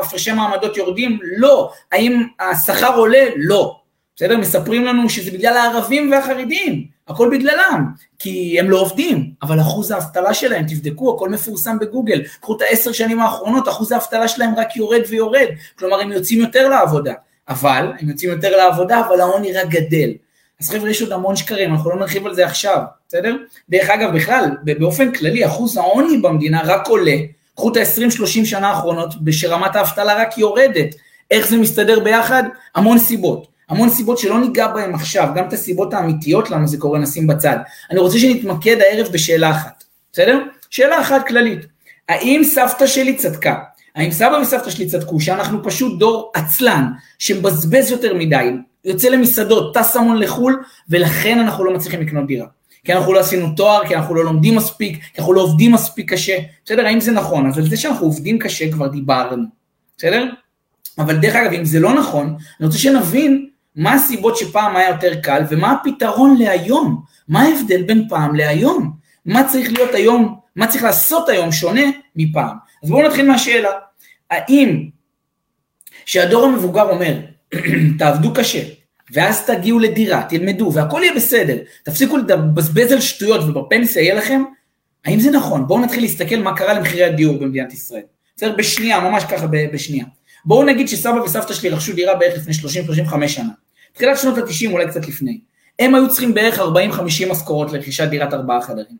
הפרשי 0.00 0.32
מעמדות 0.32 0.76
יורדים? 0.76 1.18
לא. 1.38 1.72
האם 1.92 2.26
השכר 2.40 2.96
עולה? 2.96 3.24
לא. 3.36 3.80
בסדר? 4.16 4.36
מספרים 4.36 4.84
לנו 4.84 5.10
שזה 5.10 5.30
בגלל 5.30 5.56
הערבים 5.56 6.12
והחרדים, 6.12 6.86
הכל 7.08 7.30
בגללם, 7.32 7.86
כי 8.18 8.60
הם 8.60 8.70
לא 8.70 8.80
עובדים, 8.80 9.30
אבל 9.42 9.60
אחוז 9.60 9.90
האבטלה 9.90 10.34
שלהם, 10.34 10.66
תבדקו, 10.66 11.14
הכל 11.14 11.28
מפורסם 11.28 11.78
בגוגל, 11.78 12.22
קחו 12.40 12.56
את 12.56 12.62
העשר 12.62 12.92
שנים 12.92 13.20
האחרונות, 13.20 13.68
אחוז 13.68 13.92
האבטלה 13.92 14.28
שלהם 14.28 14.54
רק 14.56 14.76
יורד 14.76 15.00
ויורד, 15.08 15.46
כלומר 15.78 16.00
הם 16.00 16.12
יוצאים 16.12 16.40
יותר 16.40 16.68
לעבודה, 16.68 17.12
אבל, 17.48 17.92
הם 18.00 18.08
יוצאים 18.08 18.30
יותר 18.30 18.56
לעבודה, 18.56 19.00
אבל 19.06 19.20
העוני 19.20 19.52
רק 19.52 19.68
גדל. 19.68 20.10
אז 20.60 20.70
חבר'ה, 20.70 20.90
יש 20.90 21.02
עוד 21.02 21.12
המון 21.12 21.36
שקרים, 21.36 21.72
אנחנו 21.72 21.90
לא 21.90 21.96
נרחיב 21.96 22.26
על 22.26 22.34
זה 22.34 22.46
עכשיו, 22.46 22.82
בסדר? 23.08 23.36
דרך 23.68 23.90
אגב, 23.90 24.14
בכלל, 24.14 24.50
באופן 24.62 25.12
כללי, 25.12 25.46
אחוז 25.46 25.76
העוני 25.76 26.18
במדינה 26.18 26.62
רק 26.64 26.88
עולה, 26.88 27.16
קחו 27.54 27.72
את 27.72 27.76
ה-20-30 27.76 28.44
שנה 28.44 28.68
האחרונות, 28.68 29.14
שרמת 29.30 29.76
האבטלה 29.76 30.14
רק 30.14 30.38
יורדת. 30.38 30.94
איך 31.30 31.48
זה 31.48 31.56
מסתדר 31.56 32.00
ביחד? 32.00 32.42
המון 32.74 32.98
סיבות. 32.98 33.46
המון 33.68 33.88
סיבות 33.90 34.18
שלא 34.18 34.40
ניגע 34.40 34.68
בהן 34.68 34.94
עכשיו, 34.94 35.28
גם 35.34 35.48
את 35.48 35.52
הסיבות 35.52 35.94
האמיתיות 35.94 36.50
למה 36.50 36.66
זה 36.66 36.78
קורה 36.78 36.98
נשים 36.98 37.26
בצד. 37.26 37.56
אני 37.90 37.98
רוצה 37.98 38.18
שנתמקד 38.18 38.76
הערב 38.80 39.08
בשאלה 39.12 39.50
אחת, 39.50 39.84
בסדר? 40.12 40.38
שאלה 40.70 41.00
אחת 41.00 41.26
כללית. 41.28 41.66
האם 42.08 42.44
סבתא 42.44 42.86
שלי 42.86 43.16
צדקה? 43.16 43.54
האם 43.96 44.10
סבא 44.10 44.38
וסבתא 44.42 44.70
שלי 44.70 44.86
צדקו 44.86 45.20
שאנחנו 45.20 45.64
פשוט 45.64 45.98
דור 45.98 46.32
עצלן, 46.34 46.86
שמבזבז 47.18 47.90
יותר 47.90 48.14
מדי, 48.14 48.50
יוצא 48.86 49.08
למסעדות, 49.08 49.74
טס 49.74 49.96
המון 49.96 50.18
לחו"ל, 50.18 50.62
ולכן 50.88 51.38
אנחנו 51.38 51.64
לא 51.64 51.74
מצליחים 51.74 52.00
לקנות 52.00 52.26
דירה. 52.26 52.46
כי 52.84 52.92
אנחנו 52.92 53.12
לא 53.12 53.20
עשינו 53.20 53.54
תואר, 53.56 53.86
כי 53.86 53.96
אנחנו 53.96 54.14
לא 54.14 54.24
לומדים 54.24 54.56
מספיק, 54.56 55.02
כי 55.14 55.20
אנחנו 55.20 55.32
לא 55.32 55.40
עובדים 55.40 55.72
מספיק 55.72 56.12
קשה. 56.12 56.38
בסדר, 56.64 56.86
האם 56.86 57.00
זה 57.00 57.12
נכון? 57.12 57.46
אז 57.46 57.58
על 57.58 57.64
זה 57.64 57.76
שאנחנו 57.76 58.06
עובדים 58.06 58.38
קשה 58.38 58.72
כבר 58.72 58.86
דיברנו, 58.86 59.44
בסדר? 59.96 60.24
אבל 60.98 61.16
דרך 61.16 61.34
אגב, 61.34 61.52
אם 61.52 61.64
זה 61.64 61.80
לא 61.80 61.94
נכון, 61.94 62.36
אני 62.60 62.66
רוצה 62.66 62.78
שנבין 62.78 63.48
מה 63.76 63.94
הסיבות 63.94 64.36
שפעם 64.36 64.76
היה 64.76 64.88
יותר 64.88 65.20
קל, 65.20 65.42
ומה 65.50 65.72
הפתרון 65.72 66.36
להיום. 66.38 67.02
מה 67.28 67.42
ההבדל 67.42 67.82
בין 67.82 68.08
פעם 68.08 68.34
להיום? 68.34 68.92
מה 69.26 69.48
צריך 69.48 69.72
להיות 69.72 69.94
היום, 69.94 70.38
מה 70.56 70.66
צריך 70.66 70.84
לעשות 70.84 71.28
היום 71.28 71.52
שונה 71.52 71.82
מפעם? 72.16 72.56
אז 72.82 72.90
בואו 72.90 73.06
נתחיל 73.08 73.28
מהשאלה, 73.28 73.68
האם 74.30 74.88
שהדור 76.06 76.44
המבוגר 76.44 76.90
אומר, 76.90 77.20
תעבדו 77.98 78.34
קשה, 78.34 78.62
ואז 79.12 79.46
תגיעו 79.46 79.78
לדירה, 79.78 80.22
תלמדו, 80.28 80.70
והכל 80.74 81.00
יהיה 81.02 81.14
בסדר, 81.14 81.56
תפסיקו 81.82 82.16
לבזבז 82.16 82.92
על 82.92 83.00
שטויות 83.00 83.40
ובפנסיה 83.44 84.02
יהיה 84.02 84.14
לכם, 84.14 84.42
האם 85.04 85.20
זה 85.20 85.30
נכון? 85.30 85.66
בואו 85.66 85.80
נתחיל 85.80 86.02
להסתכל 86.02 86.36
מה 86.36 86.56
קרה 86.56 86.74
למחירי 86.74 87.04
הדיור 87.04 87.38
במדינת 87.38 87.72
ישראל. 87.72 88.02
בסדר? 88.36 88.54
בשנייה, 88.56 89.00
ממש 89.00 89.24
ככה 89.24 89.46
בשנייה. 89.72 90.04
בואו 90.44 90.64
נגיד 90.64 90.88
שסבא 90.88 91.20
וסבתא 91.24 91.54
שלי 91.54 91.68
רכשו 91.68 91.92
דירה 91.92 92.14
בערך 92.14 92.34
לפני 92.38 92.70
30-35 93.24 93.28
שנה. 93.28 93.50
תחילת 93.92 94.18
שנות 94.18 94.38
ה-90, 94.38 94.72
אולי 94.72 94.88
קצת 94.88 95.08
לפני. 95.08 95.40
הם 95.78 95.94
היו 95.94 96.08
צריכים 96.08 96.34
בערך 96.34 96.58
40-50 96.58 96.62
משכורות 97.30 97.72
לרכישת 97.72 98.08
דירת 98.08 98.34
ארבעה 98.34 98.62
חדרים. 98.62 98.96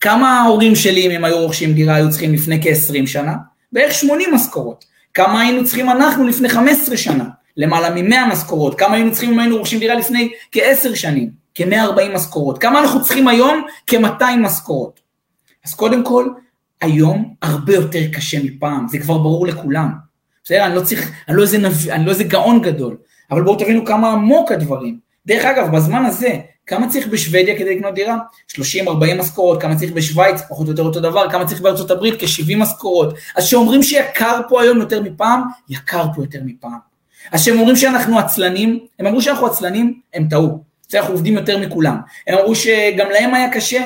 כמה 0.00 0.40
ההורים 0.40 0.76
שלי, 0.76 1.06
אם 1.06 1.10
הם 1.10 1.24
היו 1.24 1.38
רוכשים 1.38 1.72
דירה, 1.72 1.94
היו 1.94 2.10
צריכים 2.10 2.34
לפני 2.34 2.62
כ-20 2.62 3.06
שנה? 3.06 3.34
בערך 3.72 3.94
80 3.94 4.34
משכורות. 4.34 4.84
כמה 5.14 5.40
היינו 5.40 5.64
צריכים 5.64 5.90
אנחנו 5.90 6.28
לפני 6.28 6.48
15 6.48 6.96
שנה? 6.96 7.24
למעלה 7.60 7.90
מ-100 7.90 8.32
משכורות. 8.32 8.78
כמה 8.78 8.94
היינו 8.94 9.10
צריכים 9.12 9.32
אם 9.32 9.38
היינו 9.38 9.56
רוכשים 9.56 9.78
דירה 9.78 9.94
לפני 9.94 10.32
כ-10 10.52 10.94
שנים? 10.94 11.30
כ-140 11.54 12.14
משכורות. 12.14 12.58
כמה 12.58 12.80
אנחנו 12.80 13.02
צריכים 13.02 13.28
היום? 13.28 13.62
כ-200 13.86 14.36
משכורות. 14.40 15.00
אז 15.66 15.74
קודם 15.74 16.04
כל, 16.04 16.28
היום 16.80 17.34
הרבה 17.42 17.74
יותר 17.74 18.00
קשה 18.12 18.42
מפעם, 18.44 18.88
זה 18.88 18.98
כבר 18.98 19.18
ברור 19.18 19.46
לכולם. 19.46 19.90
בסדר? 20.44 20.66
אני 20.66 20.74
לא 20.74 20.80
צריך, 20.80 21.12
אני 21.28 21.36
לא 21.36 21.42
איזה, 21.42 21.58
נב... 21.58 21.88
אני 21.90 22.06
לא 22.06 22.10
איזה 22.10 22.24
גאון 22.24 22.62
גדול, 22.62 22.96
אבל 23.30 23.42
בואו 23.42 23.56
תבינו 23.56 23.84
כמה 23.84 24.12
עמוק 24.12 24.52
הדברים. 24.52 24.98
דרך 25.26 25.44
אגב, 25.44 25.76
בזמן 25.76 26.04
הזה, 26.04 26.38
כמה 26.66 26.88
צריך 26.88 27.06
בשוודיה 27.06 27.58
כדי 27.58 27.76
לקנות 27.76 27.94
דירה? 27.94 28.16
30-40 28.52 28.58
משכורות, 29.18 29.62
כמה 29.62 29.76
צריך 29.76 29.92
בשוויץ, 29.92 30.40
פחות 30.48 30.66
או 30.66 30.72
יותר 30.72 30.82
אותו 30.82 31.00
דבר, 31.00 31.30
כמה 31.30 31.46
צריך 31.46 31.60
בארצות 31.60 31.90
הברית? 31.90 32.14
כ-70 32.20 32.56
משכורות. 32.56 33.14
אז 33.36 33.46
שאומרים 33.46 33.82
שיקר 33.82 34.40
פה 34.48 34.62
היום 34.62 34.78
יותר 34.78 35.02
מפעם, 35.02 35.42
יקר 35.68 36.04
פה 36.14 36.22
יותר 36.22 36.40
מפעם. 36.44 36.89
אז 37.32 37.44
שהם 37.44 37.58
אומרים 37.58 37.76
שאנחנו 37.76 38.18
עצלנים, 38.18 38.86
הם 38.98 39.06
אמרו 39.06 39.22
שאנחנו 39.22 39.46
עצלנים, 39.46 40.00
הם 40.14 40.28
טעו. 40.28 40.64
אנחנו 40.94 41.14
עובדים 41.14 41.34
יותר 41.34 41.58
מכולם. 41.58 41.96
הם 42.26 42.38
אמרו 42.38 42.54
שגם 42.54 43.06
להם 43.10 43.34
היה 43.34 43.52
קשה, 43.52 43.84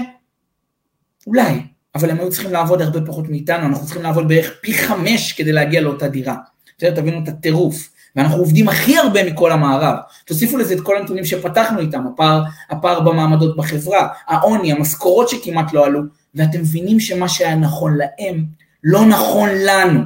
אולי, 1.26 1.60
אבל 1.94 2.10
הם 2.10 2.20
היו 2.20 2.30
צריכים 2.30 2.52
לעבוד 2.52 2.82
הרבה 2.82 3.00
פחות 3.06 3.28
מאיתנו, 3.28 3.66
אנחנו 3.66 3.84
צריכים 3.84 4.02
לעבוד 4.02 4.28
בערך 4.28 4.52
פי 4.60 4.74
חמש 4.74 5.32
כדי 5.32 5.52
להגיע 5.52 5.80
לאותה 5.80 6.08
דירה. 6.08 6.36
בסדר, 6.78 6.94
תבינו 6.94 7.22
את 7.22 7.28
הטירוף. 7.28 7.90
ואנחנו 8.16 8.36
עובדים 8.36 8.68
הכי 8.68 8.98
הרבה 8.98 9.24
מכל 9.24 9.52
המערב. 9.52 9.96
תוסיפו 10.24 10.58
לזה 10.58 10.74
את 10.74 10.80
כל 10.80 10.96
הנתונים 10.96 11.24
שפתחנו 11.24 11.80
איתם, 11.80 12.06
הפער, 12.06 12.42
הפער 12.70 13.00
במעמדות 13.00 13.56
בחברה, 13.56 14.08
העוני, 14.26 14.72
המשכורות 14.72 15.28
שכמעט 15.28 15.72
לא 15.72 15.86
עלו, 15.86 16.00
ואתם 16.34 16.60
מבינים 16.60 17.00
שמה 17.00 17.28
שהיה 17.28 17.54
נכון 17.54 17.96
להם, 17.96 18.44
לא 18.84 19.06
נכון 19.06 19.48
לנו. 19.66 20.00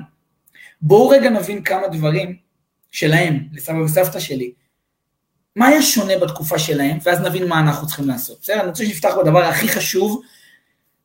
בואו 0.82 1.08
רגע 1.08 1.30
נבין 1.30 1.62
כמה 1.62 1.88
דברים 1.88 2.36
שלהם, 2.90 3.48
לסבא 3.52 3.78
וסבתא 3.78 4.20
שלי. 4.20 4.52
מה 5.56 5.66
היה 5.66 5.82
שונה 5.82 6.18
בתקופה 6.18 6.58
שלהם, 6.58 6.98
ואז 7.02 7.20
נבין 7.20 7.48
מה 7.48 7.60
אנחנו 7.60 7.86
צריכים 7.86 8.08
לעשות. 8.08 8.38
בסדר? 8.42 8.60
אני 8.60 8.68
רוצה 8.68 8.84
שנפתח 8.84 9.14
בדבר 9.22 9.44
הכי 9.44 9.68
חשוב, 9.68 10.22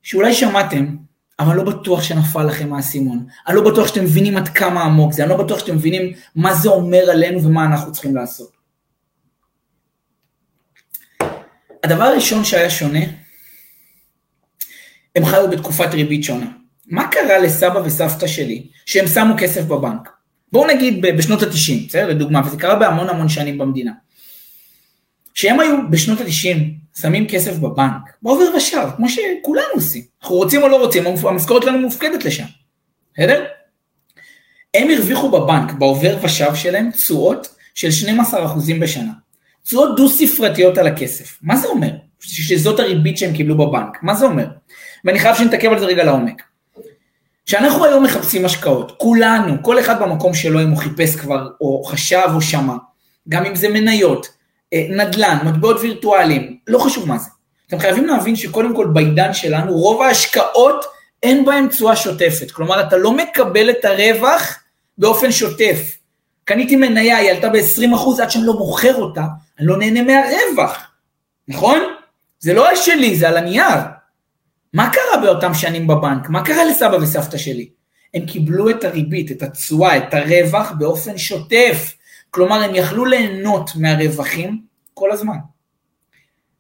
שאולי 0.02 0.34
שמעתם, 0.34 0.96
אבל 1.40 1.56
לא 1.56 1.64
בטוח 1.64 2.04
שנפל 2.04 2.44
לכם 2.44 2.74
האסימון. 2.74 3.26
אני 3.48 3.56
לא 3.56 3.72
בטוח 3.72 3.88
שאתם 3.88 4.04
מבינים 4.04 4.38
עד 4.38 4.48
כמה 4.48 4.84
עמוק 4.84 5.14
זה, 5.14 5.24
אני 5.24 5.30
לא 5.30 5.38
בטוח 5.38 5.60
שאתם 5.60 5.76
מבינים 5.76 6.14
מה 6.36 6.54
זה 6.54 6.70
אומר 6.70 7.10
עלינו 7.12 7.44
ומה 7.44 7.66
אנחנו 7.66 7.92
צריכים 7.92 8.16
לעשות. 8.16 8.52
הדבר 11.84 12.04
הראשון 12.04 12.44
שהיה 12.44 12.70
שונה, 12.70 13.00
הם 15.16 15.26
חיו 15.26 15.50
בתקופת 15.52 15.94
ריבית 15.94 16.24
שונה. 16.24 16.48
מה 16.86 17.08
קרה 17.08 17.40
לסבא 17.40 17.78
וסבתא 17.86 18.28
שלי 18.28 18.68
שהם 18.86 19.08
שמו 19.08 19.34
כסף 19.38 19.62
בבנק? 19.62 20.10
בואו 20.54 20.68
נגיד 20.68 21.02
בשנות 21.02 21.44
ה-90, 21.44 21.88
בסדר? 21.88 22.08
לדוגמה, 22.08 22.42
וזה 22.46 22.58
קרה 22.58 22.76
בהמון 22.76 23.10
המון 23.10 23.30
שנים 23.30 23.58
במדינה. 23.58 23.92
שהם 25.34 25.60
היו 25.60 25.78
בשנות 25.90 26.22
ה-90 26.22 26.58
שמים 27.02 27.28
כסף 27.28 27.58
בבנק, 27.58 28.18
בעובר 28.22 28.46
ושב, 28.58 28.88
כמו 28.96 29.10
שכולנו 29.10 29.68
עושים. 29.74 30.04
אנחנו 30.22 30.36
רוצים 30.36 30.62
או 30.64 30.68
לא 30.68 30.76
רוצים, 30.76 31.04
המשכורת 31.24 31.64
שלנו 31.64 31.80
מופקדת 31.80 32.26
לשם, 32.26 32.44
בסדר? 33.14 33.46
הם 34.74 34.88
הרוויחו 34.90 35.32
בבנק, 35.32 35.72
בעובר 35.72 36.18
ושב 36.24 36.56
שלהם, 36.56 36.92
תשואות 36.92 37.56
של 37.76 37.90
12% 38.08 38.34
בשנה. 38.82 39.12
תשואות 39.64 39.96
דו-ספרתיות 39.98 40.78
על 40.78 40.88
הכסף. 40.88 41.38
מה 41.42 41.58
זה 41.58 41.68
אומר? 41.68 41.90
שזאת 42.20 42.80
הריבית 42.80 43.18
שהם 43.18 43.36
קיבלו 43.36 43.58
בבנק. 43.58 43.98
מה 44.02 44.16
זה 44.16 44.26
אומר? 44.26 44.48
ואני 45.06 45.20
חייב 45.20 45.36
שנתעכב 45.36 45.72
על 45.72 45.80
זה 45.80 45.86
רגע 45.86 46.04
לעומק. 46.04 46.42
כשאנחנו 47.46 47.86
היום 47.86 48.04
מחפשים 48.04 48.46
השקעות, 48.46 48.94
כולנו, 48.98 49.54
כל 49.62 49.80
אחד 49.80 50.02
במקום 50.02 50.34
שלו, 50.34 50.62
אם 50.62 50.70
הוא 50.70 50.78
חיפש 50.78 51.16
כבר, 51.16 51.50
או 51.62 51.84
חשב 51.84 52.28
או 52.36 52.42
שמע, 52.42 52.74
גם 53.30 53.46
אם 53.46 53.56
זה 53.56 53.70
מניות, 53.70 54.28
אה, 54.74 54.86
נדל"ן, 54.90 55.38
מטבעות 55.46 55.78
וירטואליים, 55.82 56.58
לא 56.68 56.80
חשוב 56.80 57.08
מה 57.08 57.18
זה. 57.18 57.30
אתם 57.68 57.80
חייבים 57.80 58.06
להבין 58.06 58.36
שקודם 58.36 58.76
כל 58.76 58.88
בעידן 58.88 59.34
שלנו, 59.34 59.74
רוב 59.74 60.02
ההשקעות 60.02 60.86
אין 61.24 61.46
בהן 61.46 61.68
תשואה 61.68 61.96
שוטפת. 61.96 62.52
כלומר, 62.52 62.82
אתה 62.82 62.98
לא 62.98 63.12
מקבל 63.12 63.70
את 63.70 63.86
הרווח 63.86 64.60
באופן 64.98 65.32
שוטף. 65.32 65.98
קניתי 66.46 66.76
מניה, 66.76 67.18
היא 67.18 67.32
עלתה 67.32 67.50
ב-20% 67.50 68.22
עד 68.22 68.30
שאני 68.30 68.46
לא 68.46 68.54
מוכר 68.54 68.96
אותה, 68.96 69.24
אני 69.60 69.68
לא 69.68 69.78
נהנה 69.78 70.02
מהרווח, 70.02 70.92
נכון? 71.48 71.80
זה 72.40 72.54
לא 72.54 72.76
שלי, 72.76 73.16
זה 73.16 73.30
על 73.30 73.38
הנייר. 73.38 73.80
מה 74.74 74.90
קרה 74.94 75.22
באותם 75.22 75.54
שנים 75.54 75.88
בבנק? 75.88 76.30
מה 76.30 76.46
קרה 76.46 76.66
לסבא 76.66 76.96
וסבתא 76.96 77.38
שלי? 77.38 77.70
הם 78.14 78.26
קיבלו 78.26 78.70
את 78.70 78.84
הריבית, 78.84 79.32
את 79.32 79.42
התשואה, 79.42 79.98
את 79.98 80.14
הרווח 80.14 80.72
באופן 80.72 81.18
שוטף. 81.18 81.94
כלומר, 82.30 82.64
הם 82.64 82.76
יכלו 82.76 83.06
ליהנות 83.06 83.72
מהרווחים 83.76 84.62
כל 84.94 85.12
הזמן. 85.12 85.38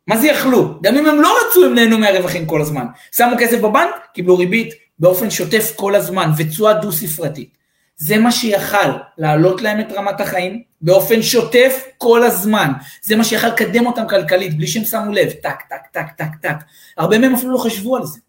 מה 0.08 0.17
זה 0.17 0.27
יכלו? 0.27 0.82
גם 0.82 0.98
אם 0.98 1.05
הם 1.05 1.22
לא 1.22 1.36
רצו, 1.41 1.65
הם 1.65 1.75
נהנו 1.75 1.98
מהרווחים 1.98 2.46
כל 2.46 2.62
הזמן. 2.62 2.86
שמו 3.15 3.36
כסף 3.39 3.60
בבנק, 3.60 3.96
קיבלו 4.13 4.38
ריבית 4.38 4.74
באופן 5.00 5.29
שוטף 5.29 5.74
כל 5.75 5.96
הזמן, 5.96 6.32
ותשואה 6.38 6.74
דו-ספרתית. 6.74 7.58
זה 7.97 8.17
מה 8.17 8.31
שיכל 8.31 8.89
להעלות 9.17 9.62
להם 9.62 9.79
את 9.79 9.91
רמת 9.91 10.21
החיים 10.21 10.63
באופן 10.81 11.21
שוטף 11.21 11.83
כל 11.97 12.23
הזמן. 12.23 12.71
זה 13.01 13.15
מה 13.15 13.23
שיכל 13.23 13.47
לקדם 13.47 13.85
אותם 13.85 14.07
כלכלית, 14.09 14.57
בלי 14.57 14.67
שהם 14.67 14.85
שמו 14.85 15.12
לב, 15.12 15.31
טק, 15.31 15.62
טק, 15.69 15.88
טק, 15.91 16.05
טק, 16.17 16.35
טק. 16.41 16.55
הרבה 16.97 17.17
מהם 17.17 17.33
אפילו 17.33 17.51
לא 17.51 17.57
חשבו 17.57 17.97
על 17.97 18.05
זה. 18.05 18.19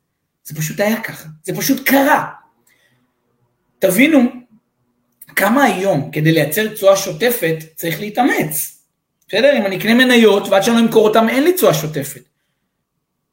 זה 0.45 0.55
פשוט 0.55 0.81
היה 0.81 1.03
ככה, 1.03 1.29
זה 1.43 1.57
פשוט 1.57 1.89
קרה. 1.89 2.31
תבינו 3.79 4.21
כמה 5.37 5.65
היום 5.65 6.11
כדי 6.11 6.33
לייצר 6.33 6.75
תשואה 6.75 6.97
שוטפת 6.97 7.57
צריך 7.75 8.01
להתאמץ. 8.01 8.83
בסדר? 9.29 9.59
אם 9.59 9.67
אני 9.67 9.77
אקנה 9.77 9.95
מניות 9.95 10.49
ועד 10.49 10.63
שאני 10.63 10.77
לא 10.77 10.83
אמכור 10.83 11.09
אותם 11.09 11.29
אין 11.29 11.45
לי 11.45 11.53
תשואה 11.53 11.75
שוטפת. 11.75 12.23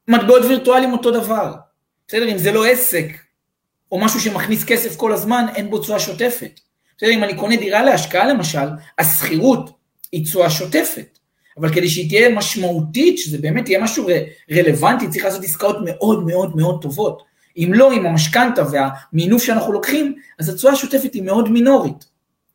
מטבעות 0.07 0.45
וירטואליים 0.45 0.93
אותו 0.93 1.11
דבר. 1.11 1.53
בסדר? 2.07 2.31
אם 2.31 2.37
זה 2.37 2.51
לא 2.51 2.65
עסק 2.65 3.05
או 3.91 3.99
משהו 3.99 4.19
שמכניס 4.19 4.63
כסף 4.63 4.95
כל 4.95 5.13
הזמן, 5.13 5.45
אין 5.55 5.69
בו 5.69 5.79
תשואה 5.79 5.99
שוטפת. 5.99 6.59
בסדר? 6.97 7.09
אם 7.09 7.23
אני 7.23 7.35
קונה 7.35 7.55
דירה 7.55 7.83
להשקעה 7.83 8.25
למשל, 8.25 8.67
השכירות 8.99 9.77
היא 10.11 10.25
תשואה 10.25 10.49
שוטפת. 10.49 11.17
אבל 11.57 11.73
כדי 11.73 11.89
שהיא 11.89 12.09
תהיה 12.09 12.29
משמעותית, 12.29 13.17
שזה 13.17 13.37
באמת 13.37 13.69
יהיה 13.69 13.83
משהו 13.83 14.07
רלוונטי, 14.51 15.09
צריך 15.09 15.25
לעשות 15.25 15.43
עסקאות 15.43 15.75
מאוד 15.85 16.23
מאוד 16.23 16.55
מאוד 16.55 16.81
טובות. 16.81 17.23
אם 17.57 17.71
לא, 17.73 17.91
עם 17.91 18.05
המשכנתה 18.05 18.63
והמינוף 18.71 19.43
שאנחנו 19.43 19.73
לוקחים, 19.73 20.15
אז 20.39 20.49
התשואה 20.49 20.73
השוטפת 20.73 21.13
היא 21.13 21.23
מאוד 21.23 21.49
מינורית, 21.49 22.05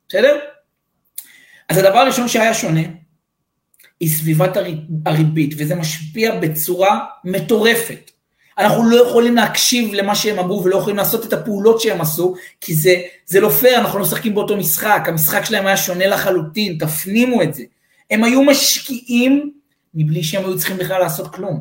בסדר? 0.09 0.39
אז 1.69 1.79
הדבר 1.79 1.99
הראשון 1.99 2.29
שהיה 2.29 2.55
שונה, 2.55 2.81
היא 4.01 4.11
סביבת 4.11 4.57
הריבית, 5.07 5.55
וזה 5.59 5.75
משפיע 5.75 6.41
בצורה 6.41 7.01
מטורפת. 7.25 8.11
אנחנו 8.59 8.91
לא 8.91 9.09
יכולים 9.09 9.35
להקשיב 9.35 9.95
למה 9.95 10.15
שהם 10.15 10.39
אמרו 10.39 10.65
ולא 10.65 10.77
יכולים 10.77 10.97
לעשות 10.97 11.27
את 11.27 11.33
הפעולות 11.33 11.81
שהם 11.81 12.01
עשו, 12.01 12.35
כי 12.61 12.75
זה, 12.75 12.95
זה 13.27 13.41
לא 13.41 13.49
פייר, 13.49 13.79
אנחנו 13.79 13.99
לא 13.99 14.05
משחקים 14.05 14.35
באותו 14.35 14.57
משחק, 14.57 15.05
המשחק 15.07 15.45
שלהם 15.45 15.67
היה 15.67 15.77
שונה 15.77 16.07
לחלוטין, 16.07 16.79
תפנימו 16.79 17.43
את 17.43 17.55
זה. 17.55 17.63
הם 18.11 18.25
היו 18.25 18.43
משקיעים 18.43 19.53
מבלי 19.95 20.23
שהם 20.23 20.45
היו 20.45 20.59
צריכים 20.59 20.77
בכלל 20.77 20.99
לעשות 20.99 21.35
כלום. 21.35 21.61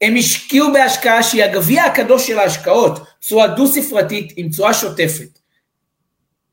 הם 0.00 0.16
השקיעו 0.16 0.72
בהשקעה 0.72 1.22
שהיא 1.22 1.44
הגביע 1.44 1.84
הקדוש 1.84 2.26
של 2.26 2.38
ההשקעות, 2.38 3.00
תשואה 3.20 3.48
דו-ספרתית 3.48 4.32
עם 4.36 4.48
תשואה 4.48 4.74
שוטפת. 4.74 5.38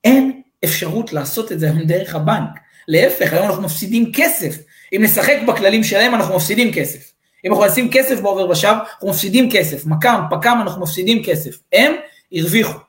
אין 0.04 0.42
אפשרות 0.64 1.14
לעשות 1.14 1.52
את 1.52 1.60
זה 1.60 1.66
היום 1.66 1.84
דרך 1.84 2.16
הבנק. 2.16 2.50
להפך, 2.88 3.34
היום 3.34 3.46
אנחנו 3.46 3.64
מפסידים 3.64 4.12
כסף. 4.14 4.58
אם 4.96 5.04
נשחק 5.04 5.38
בכללים 5.48 5.84
שלהם, 5.84 6.16
אנחנו 6.16 6.36
מפסידים 6.36 6.74
כסף. 6.74 7.12
אם 7.46 7.52
אנחנו 7.52 7.66
נשים 7.66 7.92
כסף 7.92 8.22
בעובר 8.22 8.50
ושב, 8.50 8.76
אנחנו 8.94 9.10
מפסידים 9.10 9.52
כסף. 9.52 9.86
מקם, 9.86 10.22
פקם, 10.30 10.60
אנחנו 10.62 10.82
מפסידים 10.82 11.24
כסף. 11.24 11.60
הם 11.74 11.94
הרוויחו. 12.34 12.80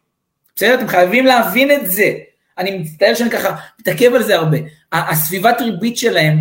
בסדר? 0.57 0.75
אתם 0.75 0.89
חייבים 0.89 1.27
להבין 1.27 1.71
את 1.71 1.91
זה. 1.91 2.13
אני 2.59 2.79
מצטער 2.79 3.15
שאני 3.15 3.31
ככה 3.31 3.57
מתעכב 3.81 4.15
על 4.15 4.23
זה 4.23 4.37
הרבה. 4.37 4.59
הסביבת 4.93 5.61
ריבית 5.61 5.97
שלהם 5.97 6.39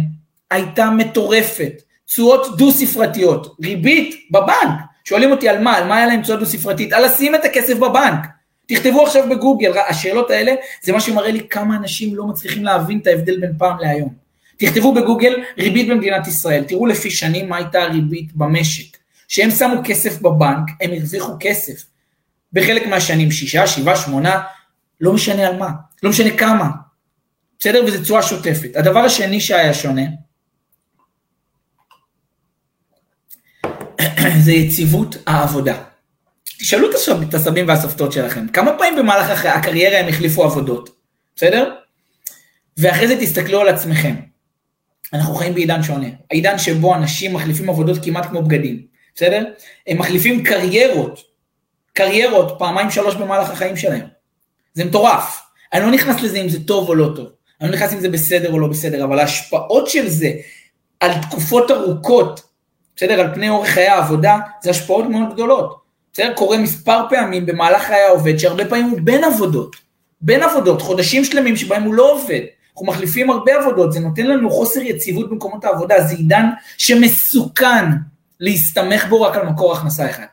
הייתה 0.52 0.90
מטורפת. 0.90 1.82
תשואות 2.06 2.58
דו-ספרתיות, 2.58 3.56
ריבית 3.64 4.28
בבנק. 4.32 4.80
שואלים 5.04 5.32
אותי 5.32 5.50
על 5.50 5.60
מה, 5.60 5.78
על 5.78 5.88
מה 5.88 5.98
היה 5.98 6.06
להם 6.06 6.22
תשואה 6.22 6.38
דו-ספרתית? 6.38 6.94
על 6.94 7.06
לשים 7.06 7.36
את 7.36 7.46
הכסף 7.46 7.78
בבנק. 7.78 8.28
תכתבו 8.68 9.06
עכשיו 9.06 9.30
בגוגל, 9.30 9.72
השאלות 9.90 10.32
האלה 10.32 10.54
זה 10.82 10.92
מה 10.92 11.02
שמראה 11.02 11.32
לי 11.32 11.48
כמה 11.50 11.76
אנשים 11.76 12.16
לא 12.16 12.28
מצליחים 12.28 12.66
להבין 12.66 13.00
את 13.00 13.08
ההבדל 13.08 13.40
בין 13.40 13.52
פעם 13.58 13.78
להיום. 13.80 14.29
תכתבו 14.60 14.94
בגוגל 14.94 15.34
ריבית 15.58 15.90
במדינת 15.90 16.28
ישראל, 16.28 16.64
תראו 16.64 16.86
לפי 16.86 17.12
שנים 17.12 17.50
מה 17.50 17.58
הייתה 17.58 17.82
הריבית 17.82 18.36
במשק. 18.36 18.98
כשהם 19.28 19.52
שמו 19.52 19.82
כסף 19.84 20.22
בבנק, 20.22 20.70
הם 20.82 20.92
הרוויחו 20.92 21.34
כסף. 21.40 21.86
בחלק 22.54 22.88
מהשנים, 22.88 23.32
שישה, 23.32 23.68
שבעה, 23.68 23.96
שמונה, 23.96 24.42
לא 25.02 25.14
משנה 25.14 25.48
על 25.48 25.58
מה, 25.58 25.70
לא 26.04 26.10
משנה 26.10 26.38
כמה. 26.38 26.70
בסדר? 27.60 27.84
וזו 27.88 28.02
תשואה 28.02 28.24
שוטפת. 28.24 28.76
הדבר 28.76 29.00
השני 29.00 29.42
שהיה 29.42 29.74
שונה, 29.74 30.02
זה 34.46 34.52
יציבות 34.52 35.16
העבודה. 35.28 35.84
תשאלו 36.44 36.90
את 37.30 37.34
הסבים 37.34 37.68
והסבתות 37.68 38.12
שלכם, 38.12 38.48
כמה 38.48 38.78
פעמים 38.78 38.96
במהלך 38.96 39.46
הקריירה 39.46 40.00
הם 40.00 40.08
החליפו 40.08 40.44
עבודות, 40.44 40.90
בסדר? 41.36 41.76
ואחרי 42.78 43.08
זה 43.08 43.16
תסתכלו 43.22 43.62
על 43.62 43.68
עצמכם. 43.68 44.29
אנחנו 45.14 45.36
חיים 45.36 45.54
בעידן 45.54 45.84
שונה, 45.84 46.08
העידן 46.32 46.58
שבו 46.58 46.96
אנשים 46.96 47.34
מחליפים 47.34 47.70
עבודות 47.70 47.98
כמעט 48.04 48.26
כמו 48.26 48.42
בגדים, 48.42 48.82
בסדר? 49.16 49.46
הם 49.88 49.98
מחליפים 49.98 50.44
קריירות, 50.44 51.20
קריירות 51.94 52.56
פעמיים 52.60 52.92
שלוש 52.92 53.16
במהלך 53.16 53.50
החיים 53.50 53.78
שלהם. 53.78 54.08
זה 54.74 54.86
מטורף. 54.86 55.42
אני 55.74 55.86
לא 55.86 55.92
נכנס 55.92 56.22
לזה 56.22 56.38
אם 56.38 56.50
זה 56.50 56.68
טוב 56.68 56.90
או 56.90 56.96
לא 56.96 57.12
טוב, 57.16 57.28
אני 57.62 57.70
לא 57.70 57.76
נכנס 57.76 57.94
אם 57.94 58.00
זה 58.00 58.10
בסדר 58.10 58.52
או 58.52 58.60
לא 58.60 58.68
בסדר, 58.68 59.04
אבל 59.04 59.20
ההשפעות 59.20 59.88
של 59.88 60.10
זה 60.10 60.32
על 61.00 61.12
תקופות 61.22 61.72
ארוכות, 61.72 62.42
בסדר? 62.96 63.20
על 63.20 63.34
פני 63.34 63.50
אורך 63.50 63.68
חיי 63.70 63.88
העבודה, 63.88 64.38
זה 64.62 64.70
השפעות 64.70 65.06
מאוד 65.06 65.34
גדולות. 65.34 65.80
בסדר? 66.14 66.34
קורה 66.34 66.58
מספר 66.58 67.00
פעמים 67.10 67.46
במהלך 67.46 67.82
חיי 67.82 68.02
העובד, 68.02 68.38
שהרבה 68.38 68.66
פעמים 68.66 68.86
הוא 68.86 69.00
בין 69.04 69.24
עבודות. 69.24 69.76
בין 70.22 70.44
עבודות, 70.44 70.82
חודשים 70.82 71.26
שלמים 71.26 71.56
שבהם 71.56 71.84
הוא 71.84 71.94
לא 71.94 72.12
עובד. 72.12 72.42
אנחנו 72.80 72.94
מחליפים 72.94 73.30
הרבה 73.30 73.56
עבודות, 73.56 73.94
זה 73.94 74.00
נותן 74.00 74.28
לנו 74.28 74.50
חוסר 74.50 74.80
יציבות 74.80 75.30
במקומות 75.30 75.66
העבודה, 75.66 76.02
זה 76.02 76.16
עידן 76.16 76.46
שמסוכן 76.78 77.86
להסתמך 78.40 79.06
בו 79.10 79.22
רק 79.22 79.36
על 79.36 79.48
מקור 79.48 79.74
הכנסה 79.74 80.10
אחד. 80.10 80.26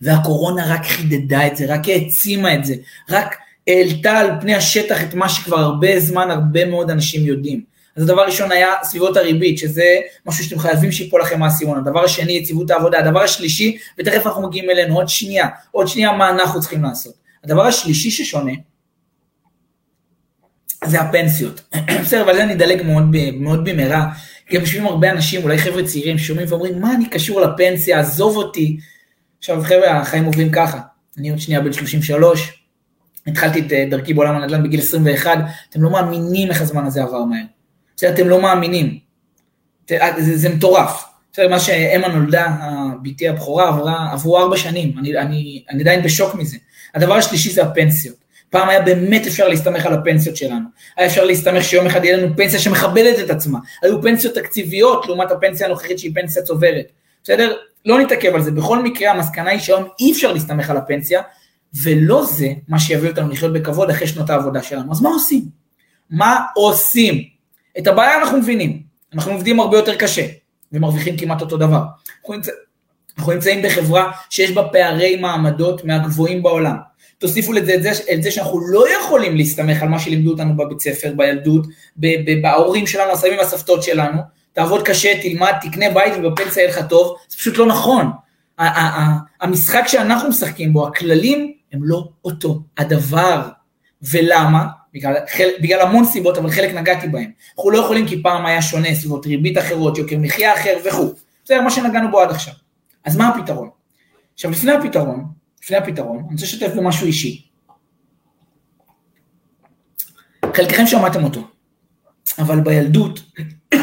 והקורונה 0.00 0.74
רק 0.74 0.84
חידדה 0.84 1.46
את 1.46 1.56
זה, 1.56 1.74
רק 1.74 1.88
העצימה 1.88 2.54
את 2.54 2.64
זה, 2.64 2.74
רק 3.10 3.36
העלתה 3.66 4.18
על 4.18 4.30
פני 4.40 4.54
השטח 4.54 5.02
את 5.02 5.14
מה 5.14 5.28
שכבר 5.28 5.58
הרבה 5.58 6.00
זמן 6.00 6.30
הרבה 6.30 6.64
מאוד 6.64 6.90
אנשים 6.90 7.26
יודעים. 7.26 7.62
אז 7.96 8.02
הדבר 8.02 8.22
הראשון 8.22 8.52
היה 8.52 8.68
סביבות 8.82 9.16
הריבית, 9.16 9.58
שזה 9.58 9.96
משהו 10.26 10.44
שאתם 10.44 10.58
חייבים 10.58 10.92
שיפול 10.92 11.20
לכם 11.20 11.40
מהסימון. 11.40 11.78
הדבר 11.78 12.04
השני, 12.04 12.32
יציבות 12.32 12.70
העבודה. 12.70 12.98
הדבר 12.98 13.22
השלישי, 13.22 13.78
ותכף 13.98 14.26
אנחנו 14.26 14.48
מגיעים 14.48 14.70
אלינו, 14.70 14.94
עוד 14.94 15.08
שנייה, 15.08 15.48
עוד 15.70 15.88
שנייה 15.88 16.12
מה 16.12 16.30
אנחנו 16.30 16.60
צריכים 16.60 16.82
לעשות. 16.82 17.14
הדבר 17.44 17.66
השלישי 17.66 18.10
ששונה, 18.10 18.52
זה 20.84 21.00
הפנסיות. 21.00 21.60
בסדר, 22.02 22.22
אבל 22.22 22.34
זה 22.34 22.42
אני 22.42 22.52
אדלג 22.52 22.82
מאוד, 22.82 23.16
מאוד 23.32 23.64
במהרה, 23.64 24.08
גם 24.52 24.60
יושבים 24.60 24.86
הרבה 24.86 25.10
אנשים, 25.10 25.42
אולי 25.42 25.58
חבר'ה 25.58 25.84
צעירים, 25.84 26.18
ששומעים 26.18 26.46
ואומרים, 26.50 26.80
מה 26.80 26.94
אני 26.94 27.06
קשור 27.08 27.40
לפנסיה, 27.40 28.00
עזוב 28.00 28.36
אותי. 28.36 28.76
עכשיו 29.38 29.62
חבר'ה, 29.62 30.00
החיים 30.00 30.24
עוברים 30.24 30.50
ככה. 30.50 30.80
אני 31.18 31.30
עוד 31.30 31.38
שנייה 31.38 31.60
בן 31.60 31.72
33, 31.72 32.64
התחלתי 33.26 33.60
את 33.60 33.72
אה, 33.72 33.84
דרכי 33.90 34.14
בעולם 34.14 34.34
הנדל"ן 34.34 34.62
בגיל 34.62 34.80
21, 34.80 35.38
אתם 35.70 35.82
לא 35.82 35.90
מאמינים 35.90 36.50
איך 36.50 36.60
הזמן 36.60 36.86
הזה 36.86 37.02
עבר 37.02 37.24
מהר. 37.24 37.44
אתם 38.14 38.28
לא 38.28 38.42
מאמינים. 38.42 38.98
אה, 39.90 40.22
זה, 40.22 40.36
זה 40.36 40.48
מטורף. 40.48 41.04
בסדר, 41.32 41.48
מה 41.48 41.60
שאמה 41.60 42.08
נולדה, 42.08 42.56
בתי 43.02 43.28
הבכורה, 43.28 43.68
עברו 44.12 44.38
ארבע 44.38 44.56
שנים, 44.56 44.98
אני, 44.98 45.18
אני, 45.18 45.64
אני 45.70 45.82
עדיין 45.82 46.02
בשוק 46.02 46.34
מזה. 46.34 46.56
הדבר 46.94 47.14
השלישי 47.14 47.50
זה 47.50 47.62
הפנסיות. 47.62 48.21
פעם 48.52 48.68
היה 48.68 48.82
באמת 48.82 49.26
אפשר 49.26 49.48
להסתמך 49.48 49.86
על 49.86 49.94
הפנסיות 49.94 50.36
שלנו. 50.36 50.66
היה 50.96 51.06
אפשר 51.06 51.24
להסתמך 51.24 51.64
שיום 51.64 51.86
אחד 51.86 52.04
יהיה 52.04 52.16
לנו 52.16 52.36
פנסיה 52.36 52.58
שמכבדת 52.58 53.18
את 53.24 53.30
עצמה. 53.30 53.58
היו 53.82 54.02
פנסיות 54.02 54.34
תקציביות 54.34 55.06
לעומת 55.06 55.30
הפנסיה 55.30 55.66
הנוכחית 55.66 55.98
שהיא 55.98 56.12
פנסיה 56.14 56.42
צוברת. 56.42 56.92
בסדר? 57.24 57.56
לא 57.86 58.00
נתעכב 58.00 58.34
על 58.34 58.42
זה. 58.42 58.50
בכל 58.50 58.82
מקרה, 58.82 59.10
המסקנה 59.10 59.50
היא 59.50 59.60
שהיום 59.60 59.84
אי 60.00 60.12
אפשר 60.12 60.32
להסתמך 60.32 60.70
על 60.70 60.76
הפנסיה, 60.76 61.22
ולא 61.82 62.24
זה 62.24 62.48
מה 62.68 62.78
שיביא 62.78 63.10
אותנו 63.10 63.28
לחיות 63.28 63.52
בכבוד 63.52 63.90
אחרי 63.90 64.06
שנות 64.06 64.30
העבודה 64.30 64.62
שלנו. 64.62 64.92
אז 64.92 65.02
מה 65.02 65.08
עושים? 65.08 65.44
מה 66.10 66.40
עושים? 66.54 67.22
את 67.78 67.86
הבעיה 67.86 68.18
אנחנו 68.18 68.38
מבינים. 68.38 68.82
אנחנו 69.14 69.32
עובדים 69.32 69.60
הרבה 69.60 69.76
יותר 69.76 69.94
קשה, 69.94 70.26
ומרוויחים 70.72 71.16
כמעט 71.16 71.40
אותו 71.40 71.56
דבר. 71.56 71.82
אנחנו, 72.20 72.34
נמצא, 72.34 72.52
אנחנו 73.18 73.32
נמצאים 73.32 73.62
בחברה 73.62 74.12
שיש 74.30 74.50
בה 74.50 74.68
פערי 74.72 75.16
מעמדות 75.16 75.84
מהגבוהים 75.84 76.42
בעולם. 76.42 76.91
תוסיפו 77.22 77.52
לזה 77.52 77.74
את 77.74 77.82
זה, 77.82 77.90
את 78.12 78.22
זה 78.22 78.30
שאנחנו 78.30 78.60
לא 78.60 78.84
יכולים 78.98 79.36
להסתמך 79.36 79.82
על 79.82 79.88
מה 79.88 79.98
שלימדו 79.98 80.30
אותנו 80.30 80.56
בבית 80.56 80.80
ספר, 80.80 81.12
בילדות, 81.16 81.66
בהורים 82.42 82.86
שלנו, 82.86 83.12
הסבים 83.12 83.38
והסבתות 83.38 83.82
שלנו. 83.82 84.20
תעבוד 84.52 84.82
קשה, 84.82 85.22
תלמד, 85.22 85.52
תקנה 85.60 85.90
בית 85.90 86.12
ובפנסיה 86.18 86.62
יהיה 86.62 86.70
לך 86.70 86.80
טוב, 86.88 87.16
זה 87.28 87.36
פשוט 87.36 87.58
לא 87.58 87.66
נכון. 87.66 88.10
המשחק 89.40 89.82
שאנחנו 89.86 90.28
משחקים 90.28 90.72
בו, 90.72 90.86
הכללים 90.86 91.52
הם 91.72 91.80
לא 91.84 92.08
אותו 92.24 92.60
הדבר. 92.78 93.48
ולמה? 94.02 94.66
בגלל, 94.94 95.14
בגלל 95.62 95.80
המון 95.80 96.04
סיבות, 96.04 96.38
אבל 96.38 96.50
חלק 96.50 96.74
נגעתי 96.74 97.08
בהם. 97.08 97.30
אנחנו 97.56 97.70
לא 97.70 97.78
יכולים 97.78 98.08
כי 98.08 98.22
פעם 98.22 98.46
היה 98.46 98.62
שונה, 98.62 98.94
סביבות 98.94 99.26
ריבית 99.26 99.58
אחרות, 99.58 99.98
יוקר 99.98 100.16
מחיה 100.18 100.54
אחר 100.54 100.76
וכו'. 100.84 101.12
זה 101.44 101.60
מה 101.60 101.70
שנגענו 101.70 102.10
בו 102.10 102.20
עד 102.20 102.30
עכשיו. 102.30 102.54
אז 103.04 103.16
מה 103.16 103.28
הפתרון? 103.28 103.68
עכשיו 104.34 104.50
לפני 104.50 104.72
הפתרון, 104.72 105.24
לפני 105.62 105.76
הפתרון, 105.76 106.18
אני 106.18 106.32
רוצה 106.32 106.44
לשתף 106.44 106.72
במשהו 106.76 107.06
אישי. 107.06 107.48
חלקכם 110.54 110.86
שמעתם 110.86 111.24
אותו, 111.24 111.48
אבל 112.38 112.60
בילדות, 112.60 113.20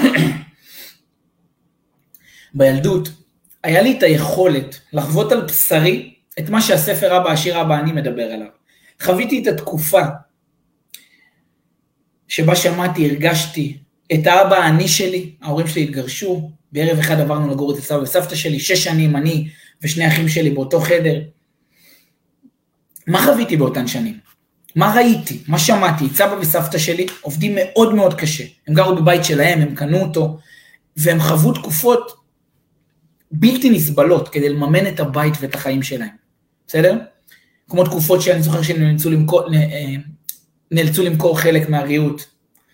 בילדות, 2.54 3.10
היה 3.64 3.82
לי 3.82 3.98
את 3.98 4.04
היכולת 4.04 4.80
לחוות 4.94 5.32
על 5.32 5.42
בשרי 5.42 6.14
את 6.40 6.50
מה 6.50 6.62
שהספר 6.62 7.18
אבא 7.18 7.32
עשיר 7.32 7.62
אבא 7.62 7.80
אני 7.80 7.92
מדבר 7.92 8.24
עליו. 8.24 8.48
חוויתי 9.02 9.42
את 9.42 9.48
התקופה 9.48 10.02
שבה 12.28 12.56
שמעתי, 12.56 13.10
הרגשתי 13.10 13.78
את 14.14 14.28
האבא 14.28 14.56
העני 14.56 14.88
שלי, 14.88 15.36
ההורים 15.42 15.68
שלי 15.68 15.84
התגרשו, 15.84 16.52
בערב 16.72 17.00
אחד 17.00 17.20
עברנו 17.20 17.52
לגור 17.52 17.74
אצל 17.74 17.82
סבא 17.82 18.02
וסבתא 18.02 18.36
שלי, 18.36 18.60
שש 18.60 18.84
שנים 18.84 19.16
אני 19.16 19.50
ושני 19.82 20.08
אחים 20.08 20.28
שלי 20.28 20.50
באותו 20.50 20.80
חדר. 20.80 21.22
מה 23.08 23.26
חוויתי 23.26 23.58
באותן 23.58 23.88
שנים? 23.88 24.18
מה 24.76 24.94
ראיתי? 24.96 25.44
מה 25.48 25.60
שמעתי? 25.60 26.10
סבא 26.14 26.36
וסבתא 26.42 26.78
שלי 26.78 27.06
עובדים 27.22 27.56
מאוד 27.56 27.96
מאוד 27.96 28.14
קשה. 28.14 28.44
הם 28.68 28.74
גרו 28.74 28.96
בבית 28.96 29.26
שלהם, 29.26 29.62
הם 29.62 29.76
קנו 29.76 30.02
אותו, 30.02 30.38
והם 30.98 31.20
חוו 31.20 31.54
תקופות 31.54 32.12
בלתי 33.32 33.70
נסבלות 33.70 34.30
כדי 34.30 34.50
לממן 34.50 34.88
את 34.88 35.00
הבית 35.00 35.34
ואת 35.42 35.56
החיים 35.56 35.84
שלהם. 35.84 36.10
בסדר? 36.68 36.98
כמו 37.70 37.84
תקופות 37.84 38.22
שאני 38.22 38.42
זוכר 38.42 38.62
שהם 38.62 38.82
נאלצו 38.82 39.10
למכור, 39.10 39.54
אה, 39.54 39.96
נאלצו 40.72 41.04
למכור 41.04 41.40
חלק 41.40 41.70
מהריהוט 41.70 42.22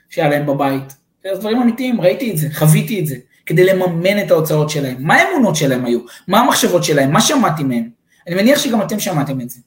שהיה 0.10 0.30
להם 0.30 0.46
בבית. 0.46 0.96
זה 1.24 1.40
דברים 1.40 1.62
אמיתיים, 1.62 2.02
ראיתי 2.02 2.32
את 2.32 2.38
זה, 2.38 2.48
חוויתי 2.54 3.00
את 3.00 3.08
זה, 3.08 3.16
כדי 3.46 3.66
לממן 3.66 4.26
את 4.26 4.32
ההוצאות 4.32 4.70
שלהם. 4.70 4.96
מה 5.00 5.16
האמונות 5.16 5.56
שלהם 5.56 5.86
היו? 5.86 6.00
מה 6.28 6.40
המחשבות 6.40 6.84
שלהם? 6.84 7.12
מה 7.12 7.22
שמעתי 7.22 7.64
מהם? 7.64 7.90
אני 8.28 8.36
מניח 8.36 8.60
שגם 8.60 8.82
אתם 8.82 9.00
שמעתם 9.00 9.42
את 9.42 9.50
זה. 9.50 9.60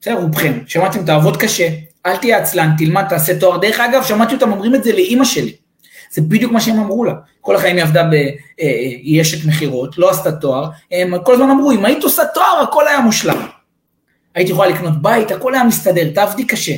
בסדר, 0.00 0.14
רובכם. 0.14 0.58
שמעתם, 0.66 1.04
תעבוד 1.04 1.36
קשה, 1.36 1.68
אל 2.06 2.16
תהיה 2.16 2.38
עצלן, 2.38 2.70
תלמד, 2.78 3.04
תעשה 3.08 3.38
תואר. 3.40 3.56
דרך 3.58 3.80
אגב, 3.80 4.04
שמעתי 4.04 4.34
אותם 4.34 4.52
אומרים 4.52 4.74
את 4.74 4.84
זה 4.84 4.92
לאימא 4.92 5.24
שלי. 5.24 5.52
זה 6.12 6.22
בדיוק 6.22 6.52
מה 6.52 6.60
שהם 6.60 6.78
אמרו 6.78 7.04
לה. 7.04 7.14
כל 7.40 7.56
החיים 7.56 7.76
היא 7.76 7.84
עבדה 7.84 8.02
באשת 8.04 9.38
אה, 9.38 9.42
אה, 9.42 9.48
מכירות, 9.48 9.98
לא 9.98 10.10
עשתה 10.10 10.32
תואר. 10.32 10.70
הם 10.92 11.14
כל 11.24 11.34
הזמן 11.34 11.50
אמרו, 11.50 11.72
אם 11.72 11.84
היית 11.84 12.04
עושה 12.04 12.22
תואר, 12.34 12.62
הכל 12.62 12.88
היה 12.88 13.00
מושלם. 13.00 13.46
הייתי 14.34 14.52
יכולה 14.52 14.68
לקנות 14.68 15.02
בית, 15.02 15.30
הכל 15.30 15.54
היה 15.54 15.64
מסתדר, 15.64 16.10
תעבדי 16.14 16.44
קשה. 16.44 16.76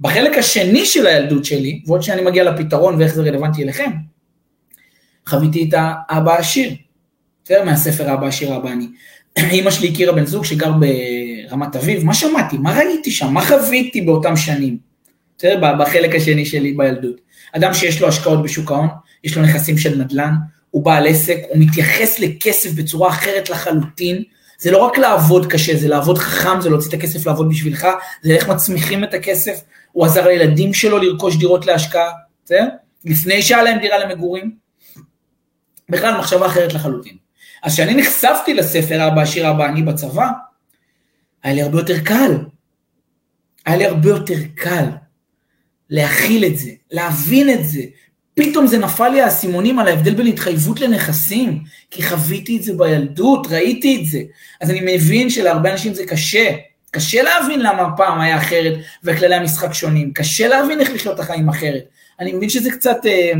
בחלק 0.00 0.38
השני 0.38 0.86
של 0.86 1.06
הילדות 1.06 1.44
שלי, 1.44 1.82
ועוד 1.86 2.02
שאני 2.02 2.22
מגיע 2.22 2.44
לפתרון 2.44 2.94
ואיך 2.98 3.14
זה 3.14 3.22
רלוונטי 3.22 3.62
אליכם, 3.62 3.90
חוויתי 5.26 5.68
את 5.68 5.74
האבא 5.78 6.32
העשיר, 6.32 6.74
בסדר? 7.44 7.64
מהספר 7.64 8.10
האבא 8.10 8.24
העשיר 8.24 8.52
האבא 8.52 8.68
אני. 8.68 8.86
אימא 9.50 9.70
שלי 9.70 9.88
הכירה 9.88 10.12
בן 10.12 10.26
זוג 10.26 10.44
שגר 10.44 10.72
ברמת 11.52 11.76
אביב, 11.76 12.04
מה 12.04 12.14
שמעתי? 12.14 12.58
מה 12.58 12.78
ראיתי 12.78 13.10
שם? 13.10 13.34
מה 13.34 13.46
חוויתי 13.46 14.00
באותם 14.00 14.36
שנים? 14.36 14.78
בסדר? 15.38 15.74
בחלק 15.78 16.14
השני 16.14 16.46
שלי 16.46 16.72
בילדות. 16.72 17.16
אדם 17.52 17.74
שיש 17.74 18.00
לו 18.00 18.08
השקעות 18.08 18.42
בשוק 18.42 18.70
ההון, 18.70 18.88
יש 19.24 19.36
לו 19.36 19.42
נכסים 19.42 19.78
של 19.78 19.98
נדל"ן, 19.98 20.34
הוא 20.70 20.84
בעל 20.84 21.06
עסק, 21.06 21.36
הוא 21.48 21.58
מתייחס 21.58 22.18
לכסף 22.18 22.72
בצורה 22.72 23.08
אחרת 23.10 23.50
לחלוטין, 23.50 24.22
זה 24.58 24.70
לא 24.70 24.78
רק 24.78 24.98
לעבוד 24.98 25.46
קשה, 25.52 25.76
זה 25.76 25.88
לעבוד 25.88 26.18
חכם, 26.18 26.60
זה 26.60 26.70
להוציא 26.70 26.88
את 26.88 26.94
הכסף 26.94 27.26
לעבוד 27.26 27.48
בשבילך, 27.48 27.86
זה 28.22 28.32
איך 28.32 28.48
מצמיחים 28.48 29.04
את 29.04 29.14
הכסף, 29.14 29.60
הוא 29.92 30.06
עזר 30.06 30.26
לילדים 30.26 30.74
שלו 30.74 30.98
לרכוש 30.98 31.36
דירות 31.36 31.66
להשקעה, 31.66 32.10
בסדר? 32.44 32.68
לפני 33.04 33.42
שהיה 33.42 33.62
להם 33.62 33.78
דירה 33.78 33.98
למגורים. 33.98 34.50
בכלל 35.88 36.18
מחשבה 36.18 36.46
אחרת 36.46 36.74
לחלוטין. 36.74 37.16
אז 37.62 37.72
כשאני 37.72 37.94
נחשפתי 37.94 38.54
לספר 38.54 39.08
אבא 39.08 39.20
עשיר 39.20 39.50
אבא 39.50 39.66
אני 39.66 39.82
בצבא, 39.82 40.28
היה 41.42 41.54
לי 41.54 41.62
הרבה 41.62 41.78
יותר 41.78 42.00
קל. 42.04 42.36
היה 43.66 43.76
לי 43.76 43.86
הרבה 43.86 44.08
יותר 44.08 44.38
קל 44.54 44.84
להכיל 45.90 46.44
את 46.44 46.58
זה, 46.58 46.70
להבין 46.90 47.50
את 47.50 47.64
זה, 47.64 47.82
פתאום 48.34 48.66
זה 48.66 48.78
נפל 48.78 49.08
לי 49.08 49.20
האסימונים 49.20 49.78
על 49.78 49.88
ההבדל 49.88 50.14
בין 50.14 50.26
התחייבות 50.26 50.80
לנכסים, 50.80 51.62
כי 51.90 52.02
חוויתי 52.02 52.56
את 52.56 52.62
זה 52.62 52.72
בילדות, 52.76 53.46
ראיתי 53.50 54.00
את 54.00 54.06
זה. 54.06 54.22
אז 54.60 54.70
אני 54.70 54.96
מבין 54.96 55.30
שלהרבה 55.30 55.72
אנשים 55.72 55.94
זה 55.94 56.06
קשה. 56.06 56.50
קשה 56.90 57.22
להבין 57.22 57.60
למה 57.60 57.82
הפעם 57.82 58.20
היה 58.20 58.36
אחרת 58.36 58.72
וכללי 59.04 59.34
המשחק 59.34 59.72
שונים. 59.72 60.12
קשה 60.12 60.48
להבין 60.48 60.80
איך 60.80 60.90
לחיות 60.90 61.14
את 61.14 61.20
החיים 61.20 61.48
אחרת. 61.48 61.84
אני 62.20 62.32
מבין 62.32 62.48
שזה 62.48 62.70
קצת, 62.70 63.06
אה, 63.06 63.32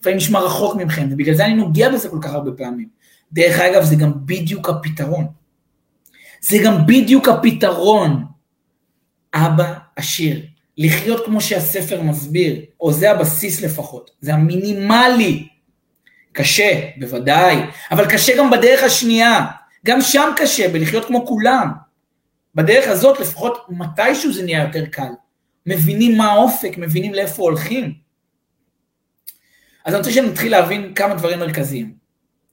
לפעמים 0.00 0.16
נשמע 0.16 0.40
רחוק 0.40 0.76
ממכם, 0.76 1.08
ובגלל 1.10 1.34
זה 1.34 1.44
אני 1.44 1.54
נוגע 1.54 1.88
בזה 1.88 2.08
כל 2.08 2.18
כך 2.22 2.32
הרבה 2.34 2.50
פעמים. 2.52 2.88
דרך 3.32 3.60
אגב, 3.60 3.84
זה 3.84 3.96
גם 3.96 4.12
בדיוק 4.26 4.68
הפתרון. 4.68 5.26
זה 6.40 6.58
גם 6.64 6.86
בדיוק 6.86 7.28
הפתרון. 7.28 8.24
אבא 9.34 9.74
עשיר, 9.96 10.42
לחיות 10.78 11.24
כמו 11.24 11.40
שהספר 11.40 12.02
מסביר, 12.02 12.60
או 12.80 12.92
זה 12.92 13.10
הבסיס 13.10 13.60
לפחות, 13.60 14.10
זה 14.20 14.34
המינימלי. 14.34 15.48
קשה, 16.32 16.80
בוודאי, 16.96 17.56
אבל 17.90 18.10
קשה 18.10 18.36
גם 18.38 18.50
בדרך 18.50 18.82
השנייה. 18.82 19.46
גם 19.86 20.00
שם 20.00 20.32
קשה, 20.36 20.68
בלחיות 20.68 21.04
כמו 21.04 21.26
כולם. 21.26 21.70
בדרך 22.54 22.88
הזאת 22.88 23.20
לפחות 23.20 23.66
מתישהו 23.68 24.32
זה 24.32 24.42
נהיה 24.42 24.62
יותר 24.62 24.86
קל. 24.86 25.12
מבינים 25.66 26.18
מה 26.18 26.32
האופק, 26.32 26.78
מבינים 26.78 27.14
לאיפה 27.14 27.42
הולכים. 27.42 27.94
אז 29.84 29.94
אני 29.94 29.98
רוצה 29.98 30.12
שנתחיל 30.12 30.52
להבין 30.52 30.94
כמה 30.94 31.14
דברים 31.14 31.38
מרכזיים. 31.38 31.92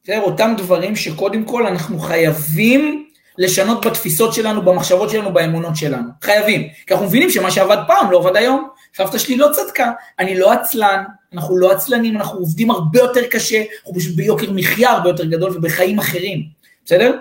בסדר? 0.04 0.22
אותם 0.22 0.54
דברים 0.58 0.96
שקודם 0.96 1.46
כל 1.46 1.68
אנחנו 1.68 2.00
חייבים 2.00 3.10
לשנות 3.38 3.86
בתפיסות 3.86 4.34
שלנו, 4.34 4.62
במחשבות 4.62 5.10
שלנו, 5.10 5.34
באמונות 5.34 5.76
שלנו. 5.76 6.10
חייבים. 6.22 6.68
כי 6.88 6.94
אנחנו 6.94 7.08
מבינים 7.08 7.30
שמה 7.30 7.52
שעבד 7.52 7.78
פעם 7.88 8.12
לא 8.12 8.18
עובד 8.18 8.36
היום. 8.36 8.70
סבתא 8.98 9.18
שלי 9.18 9.38
לא 9.38 9.50
צדקה, 9.54 9.92
אני 10.20 10.40
לא 10.40 10.52
עצלן, 10.52 11.04
אנחנו 11.34 11.58
לא 11.58 11.72
עצלנים, 11.72 12.18
אנחנו 12.18 12.40
עובדים 12.40 12.72
הרבה 12.72 13.00
יותר 13.00 13.22
קשה, 13.32 13.64
אנחנו 13.80 13.96
פשוט 13.96 14.16
ביוקר 14.16 14.52
מחיה 14.52 14.92
הרבה 14.92 15.10
יותר 15.10 15.26
גדול 15.26 15.58
ובחיים 15.58 16.00
אחרים, 16.00 16.44
בסדר? 16.86 17.18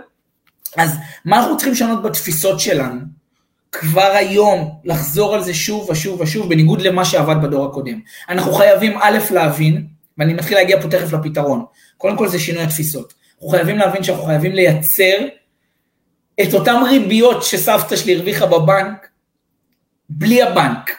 אז 0.76 0.96
מה 1.24 1.38
אנחנו 1.38 1.56
צריכים 1.56 1.72
לשנות 1.72 2.02
בתפיסות 2.02 2.60
שלנו? 2.60 3.00
כבר 3.72 4.12
היום 4.14 4.70
לחזור 4.84 5.34
על 5.34 5.42
זה 5.42 5.54
שוב 5.54 5.90
ושוב 5.90 6.20
ושוב, 6.20 6.48
בניגוד 6.48 6.82
למה 6.82 7.04
שעבד 7.04 7.42
בדור 7.42 7.66
הקודם. 7.66 8.00
אנחנו 8.28 8.52
חייבים 8.52 8.98
א', 9.00 9.18
להבין, 9.30 9.86
ואני 10.18 10.34
מתחיל 10.34 10.56
להגיע 10.56 10.80
פה 10.80 10.88
תכף 10.88 11.12
לפתרון, 11.12 11.64
קודם 11.98 12.16
כל 12.16 12.28
זה 12.28 12.38
שינוי 12.38 12.62
התפיסות. 12.62 13.14
אנחנו 13.34 13.48
חייבים 13.48 13.78
להבין 13.78 14.02
שאנחנו 14.02 14.24
חייבים 14.24 14.52
לייצר 14.52 15.14
את 16.40 16.54
אותן 16.54 16.76
ריביות 16.90 17.42
שסבתא 17.42 17.96
שלי 17.96 18.16
הרוויחה 18.16 18.46
בבנק, 18.46 19.08
בלי 20.08 20.42
הבנק, 20.42 20.96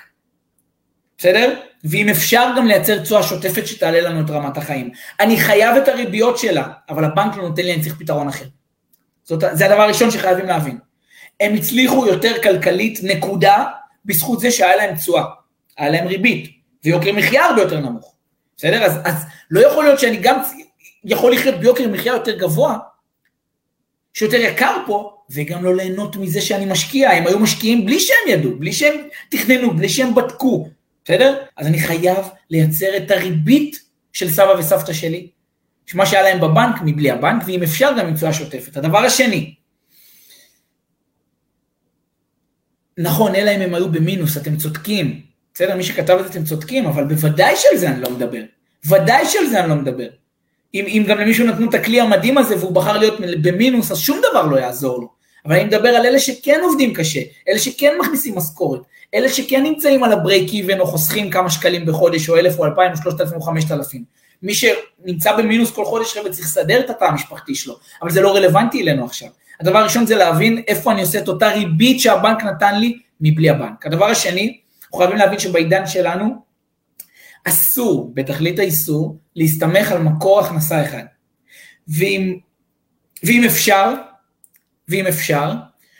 בסדר? 1.17 1.59
ואם 1.83 2.09
אפשר 2.09 2.49
גם 2.57 2.67
לייצר 2.67 3.03
תשואה 3.03 3.23
שוטפת 3.23 3.67
שתעלה 3.67 4.01
לנו 4.01 4.25
את 4.25 4.29
רמת 4.29 4.57
החיים. 4.57 4.91
אני 5.19 5.37
חייב 5.37 5.75
את 5.77 5.87
הריביות 5.87 6.37
שלה, 6.37 6.67
אבל 6.89 7.05
הבנק 7.05 7.35
לא 7.35 7.49
נותן 7.49 7.61
לי, 7.63 7.73
אני 7.73 7.81
צריך 7.81 7.95
פתרון 7.99 8.27
אחר. 8.27 8.45
זאת, 9.23 9.43
זה 9.51 9.65
הדבר 9.65 9.81
הראשון 9.81 10.11
שחייבים 10.11 10.45
להבין. 10.45 10.77
הם 11.39 11.53
הצליחו 11.53 12.07
יותר 12.07 12.43
כלכלית, 12.43 12.99
נקודה, 13.03 13.63
בזכות 14.05 14.39
זה 14.39 14.51
שהיה 14.51 14.75
להם 14.75 14.95
תשואה, 14.95 15.23
היה 15.77 15.89
להם 15.89 16.07
ריבית, 16.07 16.51
ויוקר 16.83 17.11
מחיה 17.13 17.45
הרבה 17.45 17.61
יותר 17.61 17.79
נמוך. 17.79 18.15
בסדר? 18.57 18.83
אז, 18.83 18.99
אז 19.05 19.25
לא 19.51 19.67
יכול 19.67 19.83
להיות 19.83 19.99
שאני 19.99 20.17
גם 20.17 20.41
יכול 21.03 21.33
לחיות 21.33 21.55
ביוקר 21.55 21.87
מחיה 21.87 22.13
יותר 22.13 22.37
גבוה, 22.37 22.77
שיותר 24.13 24.37
יקר 24.37 24.77
פה, 24.85 25.12
וגם 25.33 25.63
לא 25.63 25.75
ליהנות 25.75 26.15
מזה 26.15 26.41
שאני 26.41 26.65
משקיע. 26.65 27.11
הם 27.11 27.27
היו 27.27 27.39
משקיעים 27.39 27.85
בלי 27.85 27.99
שהם 27.99 28.27
ידעו, 28.29 28.55
בלי 28.59 28.73
שהם 28.73 28.95
תכננו, 29.29 29.73
בלי 29.73 29.89
שהם 29.89 30.15
בדקו, 30.15 30.69
בסדר? 31.05 31.43
אז 31.57 31.67
אני 31.67 31.79
חייב 31.79 32.25
לייצר 32.49 32.97
את 32.97 33.11
הריבית 33.11 33.79
של 34.13 34.29
סבא 34.29 34.53
וסבתא 34.59 34.93
שלי, 34.93 35.27
שמה 35.85 36.05
שהיה 36.05 36.23
להם 36.23 36.41
בבנק 36.41 36.75
מבלי 36.85 37.11
הבנק, 37.11 37.43
ואם 37.45 37.63
אפשר 37.63 37.91
גם 37.99 38.07
עם 38.07 38.15
תשואה 38.15 38.33
שוטפת. 38.33 38.77
הדבר 38.77 38.97
השני, 38.97 39.53
נכון, 42.97 43.35
אלא 43.35 43.51
אם 43.55 43.61
הם 43.61 43.75
היו 43.75 43.91
במינוס, 43.91 44.37
אתם 44.37 44.57
צודקים. 44.57 45.21
בסדר, 45.53 45.75
מי 45.75 45.83
שכתב 45.83 46.17
את 46.19 46.23
זה 46.23 46.31
אתם 46.31 46.43
צודקים, 46.43 46.85
אבל 46.85 47.03
בוודאי 47.03 47.55
שעל 47.55 47.77
זה 47.77 47.89
אני 47.89 48.01
לא 48.01 48.09
מדבר. 48.09 48.41
ודאי 48.85 49.25
שעל 49.25 49.45
זה 49.47 49.59
אני 49.59 49.69
לא 49.69 49.75
מדבר. 49.75 50.07
אם, 50.73 50.85
אם 50.87 51.03
גם 51.07 51.17
למישהו 51.17 51.47
נתנו 51.47 51.69
את 51.69 51.73
הכלי 51.73 52.01
המדהים 52.01 52.37
הזה 52.37 52.57
והוא 52.57 52.71
בחר 52.71 52.97
להיות 52.97 53.19
במינוס, 53.41 53.91
אז 53.91 53.99
שום 53.99 54.21
דבר 54.31 54.45
לא 54.45 54.57
יעזור 54.57 55.01
לו. 55.01 55.22
אבל 55.45 55.55
אני 55.55 55.63
מדבר 55.63 55.89
על 55.89 56.05
אלה 56.05 56.19
שכן 56.19 56.59
עובדים 56.63 56.93
קשה, 56.93 57.21
אלה 57.49 57.59
שכן 57.59 57.93
מכניסים 57.99 58.35
משכורת, 58.37 58.81
אלה 59.13 59.29
שכן 59.29 59.63
נמצאים 59.63 60.03
על 60.03 60.11
הברייק 60.11 60.53
איבן 60.53 60.79
או 60.79 60.87
חוסכים 60.87 61.29
כמה 61.29 61.49
שקלים 61.49 61.85
בחודש, 61.85 62.29
או 62.29 62.37
אלף 62.37 62.59
או 62.59 62.65
אלפיים 62.65 62.91
או 62.91 62.97
שלושת 62.97 63.21
אלפים 63.21 63.37
או 63.37 63.41
חמשת 63.41 63.71
אלפים. 63.71 64.03
מי 64.43 64.53
שנמצא 64.53 65.37
במינוס 65.37 65.71
כל 65.71 65.85
חודש 65.85 66.13
חבר'ה 66.13 66.31
צריך 66.31 66.47
לסדר 66.47 66.79
את 66.79 66.89
התא 66.89 67.03
המשפחתי 67.03 67.55
שלו, 67.55 67.75
אבל 68.01 68.11
זה 68.11 68.21
לא 68.21 68.35
רלוונטי 68.35 68.81
אלינו 68.81 69.05
עכשיו. 69.05 69.29
הדבר 69.59 69.77
הראשון 69.77 70.05
זה 70.05 70.15
להבין 70.15 70.63
איפה 70.67 70.91
אני 70.91 71.01
עושה 71.01 71.19
את 71.19 71.27
אותה 71.27 71.47
ריבית 71.47 71.99
שהבנק 71.99 72.43
נתן 72.43 72.79
לי 72.79 72.99
מבלי 73.21 73.49
הבנק. 73.49 73.85
הדבר 73.85 74.05
השני, 74.05 74.59
אנחנו 74.83 74.97
חייבים 74.97 75.17
להבין 75.17 75.39
שבעידן 75.39 75.87
שלנו 75.87 76.35
אסור, 77.47 78.11
בתכלית 78.13 78.59
האיסור, 78.59 79.17
להסתמך 79.35 79.91
על 79.91 79.97
מקור 79.97 80.39
הכנסה 80.39 80.85
אחד. 80.85 81.03
ואם, 81.87 82.37
ואם 83.23 83.43
אפשר, 83.45 83.93
ואם 84.87 85.07
אפשר, 85.07 85.51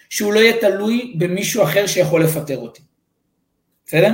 שהוא 0.09 0.33
לא 0.33 0.39
יהיה 0.39 0.53
תלוי 0.61 1.13
במישהו 1.17 1.63
אחר 1.63 1.87
שיכול 1.87 2.23
לפטר 2.23 2.57
אותי. 2.57 2.81
בסדר? 3.85 4.13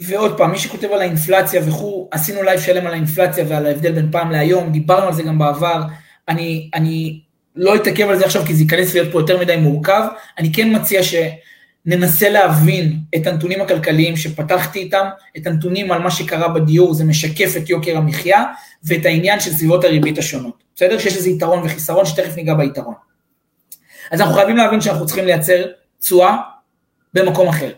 ועוד 0.00 0.38
פעם, 0.38 0.50
מי 0.50 0.58
שכותב 0.58 0.88
על 0.92 1.00
האינפלציה 1.00 1.62
וכו', 1.66 2.08
עשינו 2.10 2.42
לייב 2.42 2.60
שלם 2.60 2.86
על 2.86 2.92
האינפלציה 2.92 3.44
ועל 3.48 3.66
ההבדל 3.66 3.92
בין 3.92 4.10
פעם 4.10 4.30
להיום, 4.30 4.72
דיברנו 4.72 5.06
על 5.06 5.12
זה 5.12 5.22
גם 5.22 5.38
בעבר, 5.38 5.82
אני, 6.28 6.70
אני 6.74 7.20
לא 7.56 7.76
אתעכב 7.76 8.08
על 8.08 8.18
זה 8.18 8.24
עכשיו 8.24 8.44
כי 8.46 8.54
זה 8.54 8.62
ייכנס 8.62 8.94
להיות 8.94 9.12
פה 9.12 9.20
יותר 9.20 9.40
מדי 9.40 9.56
מורכב, 9.56 10.02
אני 10.38 10.52
כן 10.52 10.76
מציע 10.76 11.00
שננסה 11.02 12.28
להבין 12.28 12.98
את 13.16 13.26
הנתונים 13.26 13.60
הכלכליים 13.60 14.16
שפתחתי 14.16 14.78
איתם, 14.78 15.06
את 15.36 15.46
הנתונים 15.46 15.92
על 15.92 16.02
מה 16.02 16.10
שקרה 16.10 16.48
בדיור, 16.48 16.94
זה 16.94 17.04
משקף 17.04 17.54
את 17.56 17.70
יוקר 17.70 17.96
המחיה, 17.96 18.44
ואת 18.84 19.06
העניין 19.06 19.40
של 19.40 19.50
סביבות 19.50 19.84
הריבית 19.84 20.18
השונות, 20.18 20.63
בסדר? 20.76 20.98
שיש 20.98 21.16
לזה 21.16 21.30
יתרון 21.30 21.64
וחיסרון, 21.64 22.06
שתכף 22.06 22.36
ניגע 22.36 22.54
ביתרון. 22.54 22.94
אז 24.10 24.20
אנחנו 24.20 24.34
חייבים 24.34 24.56
להבין 24.56 24.80
שאנחנו 24.80 25.06
צריכים 25.06 25.24
לייצר 25.24 25.64
תשואה 26.00 26.36
במקום 27.14 27.48
אחר. 27.48 27.70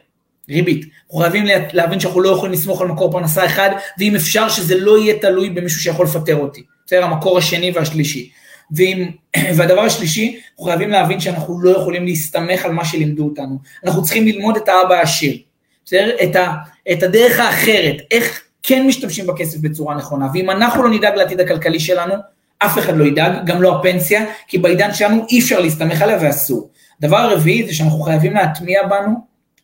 ריבית. 0.49 0.85
אנחנו 1.05 1.19
חייבים 1.19 1.45
להבין 1.73 2.01
שאנחנו 2.01 2.21
לא 2.21 2.29
יכולים 2.29 2.53
לסמוך 2.53 2.81
על 2.81 2.89
מקור 2.89 3.13
פרנסה 3.13 3.47
אחד, 3.47 3.71
ואם 3.99 4.15
אפשר 4.15 4.49
שזה 4.49 4.79
לא 4.79 4.99
יהיה 4.99 5.19
תלוי 5.19 5.51
במישהו 5.51 5.81
שיכול 5.81 6.07
לפטר 6.07 6.37
אותי. 6.37 6.63
בסדר? 6.87 7.05
המקור 7.05 7.39
השני 7.39 7.71
והשלישי. 7.75 8.31
ואם, 8.71 9.11
והדבר 9.57 9.81
השלישי, 9.81 10.41
אנחנו 10.51 10.65
חייבים 10.65 10.91
להבין 10.91 11.21
שאנחנו 11.21 11.61
לא 11.61 11.71
יכולים 11.71 12.05
להסתמך 12.05 12.65
על 12.65 12.73
מה 12.73 12.85
שלימדו 12.85 13.25
אותנו. 13.25 13.59
אנחנו 13.85 14.03
צריכים 14.03 14.27
ללמוד 14.27 14.57
את 14.57 14.69
האבא 14.69 14.95
העשיר. 14.95 15.37
בסדר? 15.85 16.17
את, 16.25 16.37
ה, 16.37 16.53
את 16.93 17.03
הדרך 17.03 17.41
האחרת, 17.41 17.97
איך 18.11 18.43
כן 18.63 18.87
משתמשים 18.87 19.27
בכסף 19.27 19.59
בצורה 19.59 19.95
נכונה. 19.95 20.29
ואם 20.35 20.51
אנחנו 20.51 20.83
לא 20.83 20.91
נדאג 20.91 21.15
לעתיד 21.15 21.41
הכלכלי 21.41 21.81
שלנו, 21.81 22.15
אף 22.59 22.79
אחד 22.79 22.97
לא 22.97 23.05
ידאג, 23.05 23.47
גם 23.47 23.63
לא 23.63 23.79
הפנסיה, 23.79 24.25
כי 24.47 24.59
בעידן 24.59 24.95
שלנו 24.95 25.27
אי 25.31 25.41
אפשר 25.41 25.61
להסתמך 25.61 26.03
עליה 26.03 26.19
ואסור. 26.21 26.71
דבר 27.01 27.17
הרביעי 27.17 27.67
זה 27.67 27.75
שאנחנו 27.75 28.01
חייבים 28.01 28.35
להטמיע 28.35 28.87
בנו 28.87 29.15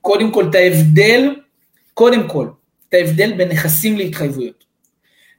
קודם 0.01 0.33
כל 0.33 0.49
את 0.51 0.55
ההבדל, 0.55 1.35
קודם 1.95 2.29
כל, 2.29 2.49
את 2.89 2.95
ההבדל 2.95 3.33
בין 3.33 3.49
נכסים 3.49 3.97
להתחייבויות. 3.97 4.65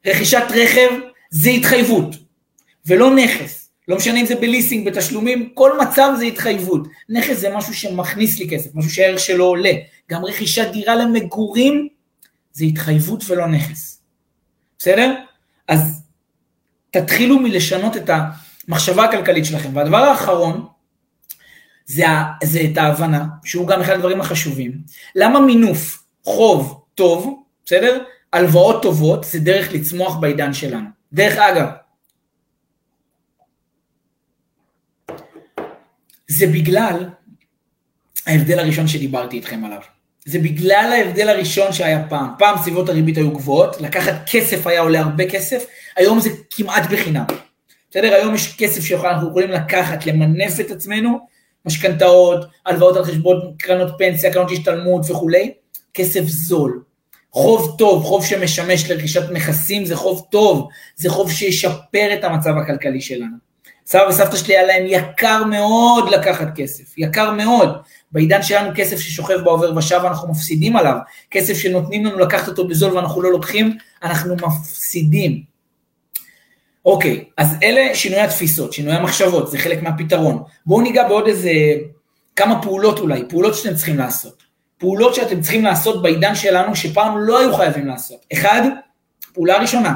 רכישת 0.05 0.43
רכב 0.49 0.89
זה 1.29 1.49
התחייבות, 1.49 2.15
ולא 2.85 3.15
נכס. 3.15 3.69
לא 3.87 3.95
משנה 3.95 4.21
אם 4.21 4.25
זה 4.25 4.35
בליסינג, 4.35 4.89
בתשלומים, 4.89 5.49
כל 5.53 5.71
מצב 5.81 6.13
זה 6.17 6.25
התחייבות. 6.25 6.87
נכס 7.09 7.37
זה 7.37 7.49
משהו 7.55 7.73
שמכניס 7.73 8.39
לי 8.39 8.49
כסף, 8.49 8.75
משהו 8.75 8.91
שהערך 8.91 9.19
שלו 9.19 9.45
עולה. 9.45 9.71
גם 10.11 10.25
רכישת 10.25 10.67
דירה 10.71 10.95
למגורים 10.95 11.87
זה 12.53 12.65
התחייבות 12.65 13.23
ולא 13.27 13.47
נכס. 13.47 14.01
בסדר? 14.79 15.15
אז 15.67 16.02
תתחילו 16.93 17.39
מלשנות 17.39 17.97
את 17.97 18.09
המחשבה 18.67 19.03
הכלכלית 19.03 19.45
שלכם. 19.45 19.75
והדבר 19.75 19.97
האחרון, 19.97 20.67
זה, 21.85 22.05
זה 22.43 22.61
את 22.71 22.77
ההבנה, 22.77 23.25
שהוא 23.43 23.67
גם 23.67 23.81
אחד 23.81 23.93
הדברים 23.93 24.21
החשובים. 24.21 24.81
למה 25.15 25.39
מינוף 25.39 26.03
חוב 26.23 26.83
טוב, 26.95 27.43
בסדר? 27.65 28.03
הלוואות 28.33 28.81
טובות 28.81 29.23
זה 29.23 29.39
דרך 29.39 29.73
לצמוח 29.73 30.15
בעידן 30.15 30.53
שלנו. 30.53 30.89
דרך 31.13 31.37
אגב, 31.37 31.67
זה 36.27 36.47
בגלל 36.47 37.09
ההבדל 38.27 38.59
הראשון 38.59 38.87
שדיברתי 38.87 39.35
איתכם 39.35 39.65
עליו. 39.65 39.81
זה 40.25 40.39
בגלל 40.39 40.93
ההבדל 40.93 41.29
הראשון 41.29 41.73
שהיה 41.73 42.07
פעם. 42.09 42.27
פעם 42.39 42.57
סביבות 42.57 42.89
הריבית 42.89 43.17
היו 43.17 43.31
גבוהות, 43.31 43.81
לקחת 43.81 44.13
כסף 44.31 44.67
היה 44.67 44.81
עולה 44.81 44.99
הרבה 44.99 45.29
כסף, 45.29 45.65
היום 45.95 46.19
זה 46.19 46.29
כמעט 46.49 46.91
בחינם. 46.91 47.25
בסדר? 47.91 48.13
היום 48.13 48.35
יש 48.35 48.55
כסף 48.57 48.83
שאנחנו 48.83 49.29
יכולים 49.29 49.49
לקחת, 49.51 50.05
למנף 50.05 50.59
את 50.59 50.71
עצמנו, 50.71 51.19
משכנתאות, 51.65 52.45
הלוואות 52.65 52.97
על 52.97 53.03
חשבון 53.03 53.53
קרנות 53.59 53.93
פנסיה, 53.97 54.33
קרנות 54.33 54.51
השתלמות 54.51 55.11
וכולי, 55.11 55.53
כסף 55.93 56.21
זול. 56.23 56.83
חוב 57.31 57.75
טוב, 57.77 58.03
חוב 58.03 58.25
שמשמש 58.25 58.91
לרכישת 58.91 59.31
נכסים 59.31 59.85
זה 59.85 59.95
חוב 59.95 60.27
טוב, 60.31 60.67
זה 60.95 61.09
חוב 61.09 61.31
שישפר 61.31 62.13
את 62.13 62.23
המצב 62.23 62.57
הכלכלי 62.57 63.01
שלנו. 63.01 63.35
סבא 63.85 64.07
וסבתא 64.09 64.37
שלי 64.37 64.57
היה 64.57 64.67
להם 64.67 64.83
יקר 64.87 65.43
מאוד 65.43 66.09
לקחת 66.09 66.47
כסף, 66.55 66.97
יקר 66.97 67.31
מאוד. 67.31 67.69
בעידן 68.13 68.43
שלנו 68.43 68.71
כסף 68.75 68.99
ששוכב 68.99 69.37
בעובר 69.43 69.77
ושב 69.77 70.01
אנחנו 70.03 70.31
מפסידים 70.31 70.75
עליו, 70.75 70.97
כסף 71.31 71.53
שנותנים 71.53 72.05
לנו 72.05 72.19
לקחת 72.19 72.47
אותו 72.47 72.67
בזול 72.67 72.93
ואנחנו 72.93 73.21
לא 73.21 73.31
לוקחים, 73.31 73.77
אנחנו 74.03 74.35
מפסידים. 74.35 75.43
אוקיי, 76.85 77.23
אז 77.37 77.55
אלה 77.63 77.95
שינוי 77.95 78.19
התפיסות, 78.19 78.73
שינוי 78.73 78.93
המחשבות, 78.93 79.51
זה 79.51 79.57
חלק 79.57 79.83
מהפתרון. 79.83 80.43
בואו 80.65 80.81
ניגע 80.81 81.07
בעוד 81.07 81.27
איזה 81.27 81.51
כמה 82.35 82.61
פעולות 82.61 82.99
אולי, 82.99 83.23
פעולות 83.29 83.55
שאתם 83.55 83.75
צריכים 83.75 83.97
לעשות. 83.97 84.43
פעולות 84.77 85.15
שאתם 85.15 85.41
צריכים 85.41 85.63
לעשות 85.63 86.01
בעידן 86.01 86.35
שלנו 86.35 86.75
שפעם 86.75 87.17
לא 87.17 87.39
היו 87.39 87.55
חייבים 87.55 87.87
לעשות. 87.87 88.25
אחד, 88.33 88.61
פעולה 89.33 89.57
ראשונה, 89.57 89.93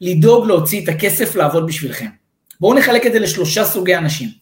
לדאוג 0.00 0.46
להוציא 0.46 0.84
את 0.84 0.88
הכסף 0.88 1.34
לעבוד 1.34 1.66
בשבילכם. 1.66 2.08
בואו 2.60 2.74
נחלק 2.74 3.06
את 3.06 3.12
זה 3.12 3.18
לשלושה 3.18 3.64
סוגי 3.64 3.96
אנשים. 3.96 4.41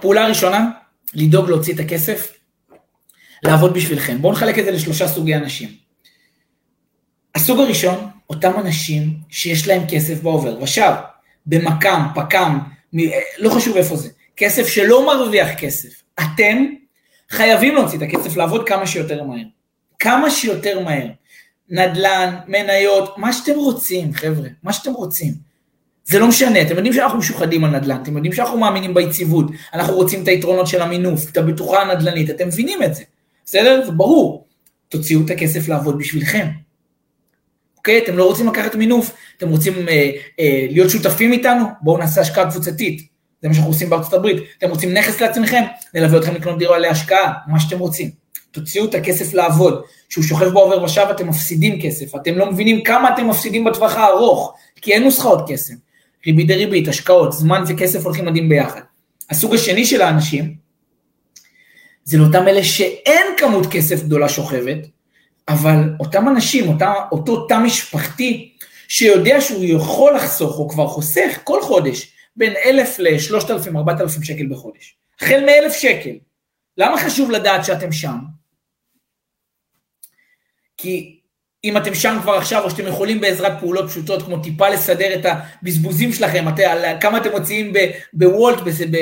פעולה 0.00 0.26
ראשונה, 0.26 0.70
לדאוג 1.14 1.48
להוציא 1.48 1.74
את 1.74 1.80
הכסף, 1.80 2.32
לעבוד 3.42 3.74
בשבילכם. 3.74 4.22
בואו 4.22 4.32
נחלק 4.32 4.58
את 4.58 4.64
זה 4.64 4.70
לשלושה 4.70 5.08
סוגי 5.08 5.34
אנשים. 5.34 5.68
הסוג 7.34 7.60
הראשון, 7.60 8.10
אותם 8.30 8.52
אנשים 8.58 9.16
שיש 9.28 9.68
להם 9.68 9.82
כסף 9.88 10.22
בעובר 10.22 10.62
ושב, 10.62 10.92
במקם, 11.46 12.06
פקם, 12.14 12.58
לא 13.38 13.50
חשוב 13.50 13.76
איפה 13.76 13.96
זה, 13.96 14.08
כסף 14.36 14.66
שלא 14.66 15.06
מרוויח 15.06 15.48
כסף. 15.58 16.02
אתם 16.20 16.64
חייבים 17.30 17.74
להוציא 17.74 17.98
את 17.98 18.02
הכסף 18.02 18.36
לעבוד 18.36 18.68
כמה 18.68 18.86
שיותר 18.86 19.24
מהר. 19.24 19.44
כמה 19.98 20.30
שיותר 20.30 20.80
מהר. 20.80 21.06
נדל"ן, 21.68 22.34
מניות, 22.46 23.18
מה 23.18 23.32
שאתם 23.32 23.54
רוצים, 23.58 24.12
חבר'ה, 24.12 24.48
מה 24.62 24.72
שאתם 24.72 24.92
רוצים. 24.92 25.49
זה 26.04 26.18
לא 26.18 26.28
משנה, 26.28 26.62
אתם 26.62 26.76
יודעים 26.76 26.92
שאנחנו 26.92 27.18
משוחדים 27.18 27.64
על 27.64 27.70
נדל"ן, 27.70 28.02
אתם 28.02 28.16
יודעים 28.16 28.32
שאנחנו 28.32 28.58
מאמינים 28.58 28.94
ביציבות, 28.94 29.46
אנחנו 29.74 29.94
רוצים 29.94 30.22
את 30.22 30.28
היתרונות 30.28 30.66
של 30.66 30.82
המינוף, 30.82 31.30
את 31.30 31.36
הבטוחה 31.36 31.82
הנדל"נית, 31.82 32.30
אתם 32.30 32.48
מבינים 32.48 32.82
את 32.82 32.94
זה, 32.94 33.02
בסדר? 33.44 33.82
זה 33.86 33.92
ברור. 33.92 34.46
תוציאו 34.88 35.20
את 35.24 35.30
הכסף 35.30 35.68
לעבוד 35.68 35.98
בשבילכם. 35.98 36.46
אוקיי? 37.76 38.04
אתם 38.04 38.16
לא 38.16 38.24
רוצים 38.24 38.48
לקחת 38.48 38.74
מינוף, 38.74 39.12
אתם 39.36 39.48
רוצים 39.48 39.88
אה, 39.88 40.10
אה, 40.40 40.66
להיות 40.70 40.90
שותפים 40.90 41.32
איתנו? 41.32 41.64
בואו 41.82 41.98
נעשה 41.98 42.20
השקעה 42.20 42.50
קבוצתית. 42.50 43.02
זה 43.42 43.48
מה 43.48 43.54
שאנחנו 43.54 43.70
עושים 43.70 43.90
בארצות 43.90 44.12
הברית. 44.12 44.36
אתם 44.58 44.70
רוצים 44.70 44.94
נכס 44.94 45.20
לעצמכם? 45.20 45.62
נלווה 45.94 46.18
אתכם 46.18 46.34
לקנות 46.34 46.58
דירה 46.58 46.78
להשקעה, 46.78 47.32
מה 47.46 47.60
שאתם 47.60 47.78
רוצים. 47.78 48.10
תוציאו 48.50 48.84
את 48.84 48.94
הכסף 48.94 49.34
לעבוד. 49.34 49.82
כשהוא 50.08 50.24
שוכב 50.24 50.48
בעובר 50.48 50.82
ושב 50.82 51.06
אתם 51.10 51.28
מפסידים 51.28 51.82
כסף. 51.82 52.16
אתם 52.16 52.34
לא 52.34 52.52
מבינים 52.52 52.84
כמה 52.84 53.14
אתם 53.14 53.28
מפסידים 53.28 53.64
בטווח 53.64 53.96
הארוך, 53.96 54.54
כי 54.76 54.92
אין 54.92 55.02
נוסחאות 55.02 55.40
קסם. 55.48 55.74
ריבית 56.26 56.48
דריבית, 56.48 56.88
השקעות, 56.88 57.32
זמן 57.32 57.64
וכסף 57.68 58.04
הולכים 58.04 58.24
מדהים 58.24 58.48
ביחד. 58.48 58.80
הסוג 59.30 59.54
השני 59.54 59.86
של 59.86 60.02
האנשים, 60.02 60.56
זה 62.04 62.18
לאותם 62.18 62.48
אלה 62.48 62.64
שאין 62.64 63.26
כמות 63.36 63.66
כסף 63.70 64.02
גדולה 64.02 64.28
שוכבת, 64.28 64.78
אבל 65.48 65.94
אותם 66.00 66.28
אנשים, 66.28 66.68
אותה, 66.68 66.92
אותו 67.12 67.46
תא 67.46 67.58
משפחתי, 67.58 68.52
שיודע 68.88 69.40
שהוא 69.40 69.64
יכול 69.64 70.14
לחסוך, 70.14 70.58
או 70.58 70.68
כבר 70.68 70.86
חוסך 70.86 71.38
כל 71.44 71.62
חודש, 71.62 72.12
בין 72.36 72.52
אלף 72.64 72.98
לשלושת 72.98 73.50
אלפים, 73.50 73.76
ארבעת 73.76 74.00
אלפים 74.00 74.22
שקל 74.22 74.46
בחודש. 74.50 74.96
החל 75.20 75.40
מאלף 75.46 75.72
שקל. 75.72 76.16
למה 76.76 76.98
חשוב 76.98 77.30
לדעת 77.30 77.64
שאתם 77.64 77.92
שם? 77.92 78.16
כי 80.76 81.19
אם 81.64 81.76
אתם 81.76 81.94
שם 81.94 82.18
כבר 82.22 82.32
עכשיו, 82.32 82.64
או 82.64 82.70
שאתם 82.70 82.86
יכולים 82.86 83.20
בעזרת 83.20 83.60
פעולות 83.60 83.90
פשוטות, 83.90 84.22
כמו 84.22 84.38
טיפה 84.38 84.68
לסדר 84.68 85.14
את 85.14 85.26
הבזבוזים 85.26 86.12
שלכם, 86.12 86.48
את, 86.48 86.54
כמה 87.00 87.18
אתם 87.18 87.30
מוציאים 87.30 87.72
בוולט, 88.12 88.58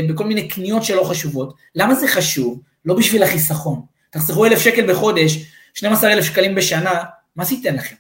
בכל 0.08 0.24
מיני 0.24 0.48
קניות 0.48 0.84
שלא 0.84 1.04
חשובות, 1.04 1.54
למה 1.74 1.94
זה 1.94 2.08
חשוב? 2.08 2.60
לא 2.84 2.94
בשביל 2.94 3.22
החיסכון. 3.22 3.80
תחסכו 4.10 4.46
אלף 4.46 4.58
שקל 4.58 4.92
בחודש, 4.92 5.38
12,000 5.74 6.24
שקלים 6.24 6.54
בשנה, 6.54 7.02
מה 7.36 7.44
זה 7.44 7.54
ייתן 7.54 7.74
לכם? 7.74 7.96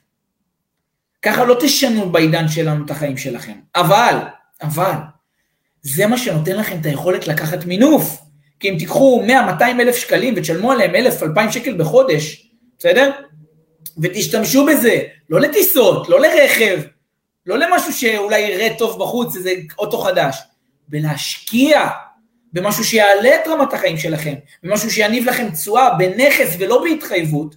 ככה 1.22 1.44
לא 1.44 1.56
תשנו 1.60 2.12
בעידן 2.12 2.48
שלנו 2.48 2.84
את 2.84 2.90
החיים 2.90 3.16
שלכם. 3.16 3.52
אבל, 3.76 4.16
אבל, 4.62 4.96
זה 5.82 6.06
מה 6.06 6.18
שנותן 6.18 6.56
לכם 6.56 6.78
את 6.80 6.86
היכולת 6.86 7.28
לקחת 7.28 7.64
מינוף. 7.64 8.20
כי 8.60 8.70
אם 8.70 8.76
תיקחו 8.78 9.22
100-200 9.26 9.62
אלף 9.62 9.96
שקלים 9.96 10.34
ותשלמו 10.36 10.72
עליהם 10.72 11.06
1,000-2,000 11.38 11.50
שקל 11.50 11.78
בחודש, 11.78 12.50
בסדר? 12.78 13.10
ותשתמשו 14.02 14.66
בזה, 14.66 14.98
לא 15.30 15.40
לטיסות, 15.40 16.08
לא 16.08 16.20
לרכב, 16.20 16.80
לא 17.46 17.58
למשהו 17.58 17.92
שאולי 17.92 18.40
יראה 18.40 18.68
טוב 18.78 19.00
בחוץ, 19.00 19.36
איזה 19.36 19.52
אוטו 19.78 19.98
חדש, 19.98 20.38
בלהשקיע 20.88 21.88
במשהו 22.52 22.84
שיעלה 22.84 23.34
את 23.34 23.48
רמת 23.48 23.72
החיים 23.72 23.96
שלכם, 23.96 24.34
במשהו 24.62 24.90
שיניב 24.90 25.24
לכם 25.24 25.50
תשואה 25.50 25.94
בנכס 25.98 26.56
ולא 26.58 26.82
בהתחייבות, 26.82 27.56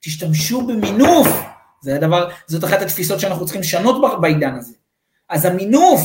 תשתמשו 0.00 0.66
במינוף. 0.66 1.28
זה 1.82 1.94
הדבר, 1.94 2.28
זאת 2.46 2.64
אחת 2.64 2.82
התפיסות 2.82 3.20
שאנחנו 3.20 3.44
צריכים 3.44 3.60
לשנות 3.60 4.20
בעידן 4.20 4.54
הזה. 4.54 4.74
אז 5.28 5.44
המינוף 5.44 6.00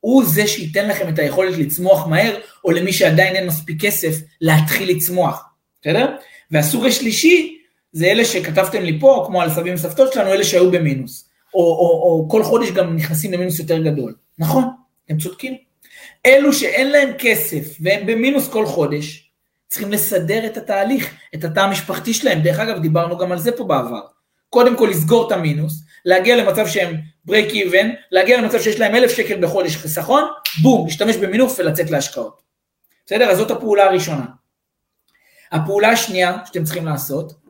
הוא 0.00 0.24
זה 0.26 0.46
שייתן 0.46 0.88
לכם 0.88 1.08
את 1.08 1.18
היכולת 1.18 1.58
לצמוח 1.58 2.06
מהר, 2.06 2.38
או 2.64 2.70
למי 2.70 2.92
שעדיין 2.92 3.36
אין 3.36 3.46
מספיק 3.46 3.84
כסף, 3.84 4.14
להתחיל 4.40 4.96
לצמוח, 4.96 5.44
בסדר? 5.80 6.16
והסוג 6.50 6.86
השלישי, 6.86 7.58
זה 7.96 8.06
אלה 8.06 8.24
שכתבתם 8.24 8.82
לי 8.82 9.00
פה, 9.00 9.24
כמו 9.26 9.42
על 9.42 9.50
סבים 9.50 9.74
וסבתות 9.74 10.12
שלנו, 10.12 10.32
אלה 10.32 10.44
שהיו 10.44 10.70
במינוס. 10.70 11.28
או, 11.54 11.60
או, 11.60 12.02
או 12.02 12.28
כל 12.30 12.42
חודש 12.42 12.70
גם 12.70 12.96
נכנסים 12.96 13.32
למינוס 13.32 13.58
יותר 13.58 13.82
גדול. 13.82 14.14
נכון, 14.38 14.64
הם 15.08 15.18
צודקים. 15.18 15.56
אלו 16.26 16.52
שאין 16.52 16.90
להם 16.90 17.10
כסף 17.18 17.76
והם 17.80 18.06
במינוס 18.06 18.48
כל 18.48 18.66
חודש, 18.66 19.30
צריכים 19.68 19.92
לסדר 19.92 20.46
את 20.46 20.56
התהליך, 20.56 21.14
את 21.34 21.44
התא 21.44 21.60
המשפחתי 21.60 22.14
שלהם. 22.14 22.40
דרך 22.40 22.58
אגב, 22.58 22.78
דיברנו 22.78 23.18
גם 23.18 23.32
על 23.32 23.38
זה 23.38 23.52
פה 23.52 23.64
בעבר. 23.64 24.00
קודם 24.50 24.76
כל 24.76 24.88
לסגור 24.90 25.26
את 25.26 25.32
המינוס, 25.32 25.82
להגיע 26.04 26.36
למצב 26.36 26.66
שהם 26.66 26.96
break 27.28 27.50
even, 27.50 27.86
להגיע 28.10 28.40
למצב 28.40 28.60
שיש 28.60 28.80
להם 28.80 28.94
אלף 28.94 29.10
שקל 29.16 29.40
בחודש 29.42 29.76
חיסכון, 29.76 30.24
בום, 30.62 30.86
להשתמש 30.86 31.16
במינוף 31.16 31.56
ולצאת 31.58 31.90
להשקעות. 31.90 32.42
בסדר? 33.06 33.30
אז 33.30 33.38
זאת 33.38 33.50
הפעולה 33.50 33.84
הראשונה. 33.84 34.24
הפעולה 35.52 35.88
השנייה 35.88 36.38
שאתם 36.46 36.64
צריכים 36.64 36.86
לעשות, 36.86 37.45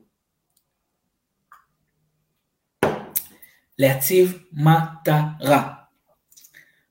להציב 3.78 4.38
מטרה. 4.52 5.72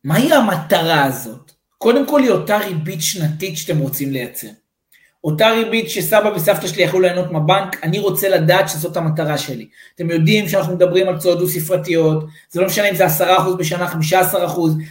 מהי 0.04 0.34
המטרה 0.34 1.04
הזאת? 1.04 1.52
קודם 1.78 2.08
כל 2.08 2.22
היא 2.22 2.30
אותה 2.30 2.58
ריבית 2.58 3.02
שנתית 3.02 3.58
שאתם 3.58 3.78
רוצים 3.78 4.12
לייצר. 4.12 4.48
אותה 5.24 5.50
ריבית 5.50 5.90
שסבא 5.90 6.32
וסבתא 6.36 6.68
שלי 6.68 6.84
יכלו 6.84 7.00
ליהנות 7.00 7.32
מהבנק, 7.32 7.84
אני 7.84 8.00
רוצה 8.00 8.30
לדעת 8.30 8.70
שזאת 8.70 8.98
המטרה 8.98 9.38
שלי. 9.38 9.68
אתם 9.96 10.10
יודעים 10.10 10.50
שאנחנו 10.50 10.76
מדברים 10.76 11.08
על 11.08 11.20
צועדות 11.20 11.50
ספרתיות, 11.50 12.26
זה 12.50 12.62
לא 12.62 12.68
משנה 12.68 12.90
אם 12.90 12.96
זה 12.96 13.06
10% 13.06 13.10
בשנה, 13.58 13.92
15%, 13.92 13.96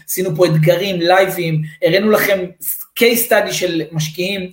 עשינו 0.08 0.36
פה 0.36 0.46
אתגרים, 0.46 1.00
לייבים, 1.00 1.62
הראינו 1.82 2.10
לכם 2.10 2.44
case 3.00 3.30
study 3.30 3.52
של 3.52 3.82
משקיעים. 3.92 4.50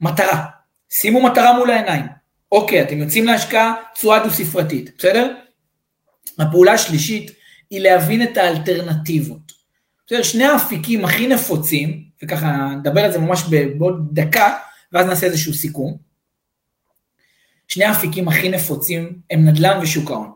מטרה, 0.00 0.44
שימו 0.90 1.22
מטרה 1.22 1.58
מול 1.58 1.70
העיניים. 1.70 2.04
אוקיי, 2.52 2.82
אתם 2.82 2.98
יוצאים 2.98 3.26
להשקעה, 3.26 3.74
תשואה 3.94 4.24
דו-ספרתית, 4.24 4.90
בסדר? 4.98 5.34
הפעולה 6.38 6.72
השלישית 6.72 7.30
היא 7.70 7.80
להבין 7.80 8.22
את 8.22 8.36
האלטרנטיבות. 8.36 9.52
בסדר, 10.06 10.22
שני 10.22 10.44
האפיקים 10.44 11.04
הכי 11.04 11.26
נפוצים, 11.26 12.04
וככה 12.22 12.74
נדבר 12.78 13.00
על 13.00 13.12
זה 13.12 13.18
ממש 13.18 13.42
בעוד 13.78 14.08
דקה, 14.12 14.54
ואז 14.92 15.06
נעשה 15.06 15.26
איזשהו 15.26 15.54
סיכום. 15.54 15.96
שני 17.68 17.84
האפיקים 17.84 18.28
הכי 18.28 18.48
נפוצים 18.48 19.18
הם 19.30 19.48
נדל"ן 19.48 19.78
ושוק 19.82 20.10
ההון. 20.10 20.30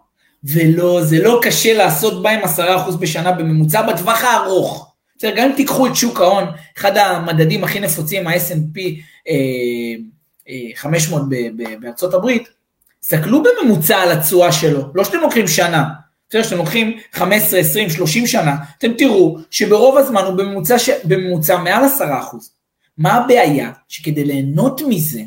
ולא, 0.45 1.05
זה 1.05 1.23
לא 1.23 1.41
קשה 1.43 1.75
לעשות 1.75 2.23
בהם 2.23 2.45
עשרה 2.45 2.83
אחוז 2.83 2.97
בשנה 2.97 3.33
בממוצע 3.33 3.93
בטווח 3.93 4.25
הארוך. 4.25 4.95
בסדר, 5.19 5.37
גם 5.37 5.51
אם 5.51 5.57
תיקחו 5.57 5.87
את 5.87 5.97
שוק 5.97 6.21
ההון, 6.21 6.45
אחד 6.79 6.97
המדדים 6.97 7.65
הכי 7.65 7.81
נפוצים, 7.81 8.27
ה-S&P 8.27 8.81
אה, 9.29 9.35
אה, 10.49 10.71
500 10.75 11.23
בארצות 11.81 12.15
הברית, 12.15 12.49
תסתכלו 13.01 13.43
בממוצע 13.43 13.97
על 13.97 14.13
התשואה 14.13 14.53
שלו, 14.53 14.83
לא 14.95 15.05
שאתם 15.05 15.19
לוקחים 15.21 15.49
שנה, 15.49 15.85
בסדר, 16.29 16.43
שאתם 16.43 16.57
לוקחים 16.57 16.99
15, 17.13 17.61
20, 17.61 17.91
30 17.91 18.27
שנה, 18.27 18.57
אתם 18.79 18.93
תראו 18.99 19.39
שברוב 19.51 19.97
הזמן 19.97 20.23
הוא 20.23 20.35
בממוצע, 20.35 20.79
ש... 20.79 20.91
בממוצע 21.05 21.57
מעל 21.57 21.85
10%. 21.85 22.37
מה 22.99 23.15
הבעיה? 23.15 23.71
שכדי 23.89 24.25
ליהנות 24.25 24.81
מזה, 24.89 25.21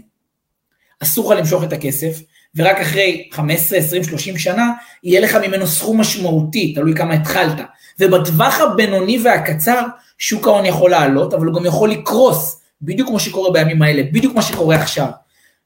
אסור 1.04 1.34
לך 1.34 1.40
למשוך 1.40 1.64
את 1.64 1.74
הכסף, 1.74 2.22
ורק 2.56 2.78
אחרי 2.78 3.30
15, 3.32 3.78
20, 3.80 4.04
30 4.04 4.38
שנה, 4.38 4.72
יהיה 5.04 5.22
לך 5.22 5.36
ממנו 5.36 5.68
סכום 5.68 6.02
משמעותי, 6.02 6.74
תלוי 6.74 6.96
כמה 6.96 7.14
התחלת. 7.14 7.62
ובטווח 8.00 8.60
הבינוני 8.60 9.20
והקצר, 9.24 9.86
שוק 10.18 10.48
ההון 10.48 10.66
יכול 10.66 10.92
לעלות, 10.92 11.34
אבל 11.34 11.46
הוא 11.46 11.56
גם 11.56 11.66
יכול 11.66 11.92
לקרוס, 11.92 12.62
בדיוק 12.82 13.08
כמו 13.08 13.20
שקורה 13.20 13.52
בימים 13.52 13.82
האלה, 13.82 14.04
בדיוק 14.04 14.34
כמו 14.34 14.42
שקורה 14.42 14.76
עכשיו. 14.76 15.08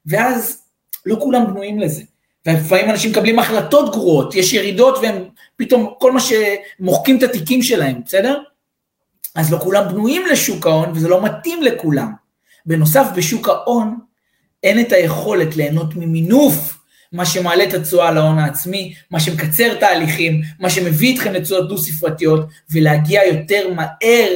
ואז 0.06 0.62
לא 1.06 1.16
כולם 1.20 1.46
בנויים 1.46 1.78
לזה. 1.78 2.02
ולפעמים 2.46 2.90
אנשים 2.90 3.10
מקבלים 3.10 3.38
החלטות 3.38 3.92
גרועות, 3.92 4.34
יש 4.34 4.52
ירידות 4.52 4.98
והם 5.02 5.24
פתאום, 5.56 5.94
כל 5.98 6.12
מה 6.12 6.20
שמוחקים 6.20 7.18
את 7.18 7.22
התיקים 7.22 7.62
שלהם, 7.62 8.00
בסדר? 8.04 8.38
אז 9.34 9.52
לא 9.52 9.58
כולם 9.58 9.88
בנויים 9.88 10.26
לשוק 10.26 10.66
ההון 10.66 10.92
וזה 10.94 11.08
לא 11.08 11.22
מתאים 11.22 11.62
לכולם. 11.62 12.12
בנוסף, 12.66 13.06
בשוק 13.16 13.48
ההון 13.48 13.98
אין 14.62 14.80
את 14.80 14.92
היכולת 14.92 15.56
ליהנות 15.56 15.96
ממינוף, 15.96 16.78
מה 17.12 17.26
שמעלה 17.26 17.64
את 17.64 17.74
התשואה 17.74 18.10
להון 18.10 18.38
העצמי, 18.38 18.94
מה 19.10 19.20
שמקצר 19.20 19.74
תהליכים, 19.80 20.42
מה 20.60 20.70
שמביא 20.70 21.14
אתכם 21.14 21.32
לתשואות 21.32 21.68
דו-ספרתיות, 21.68 22.46
ולהגיע 22.70 23.24
יותר 23.24 23.70
מהר 23.74 24.28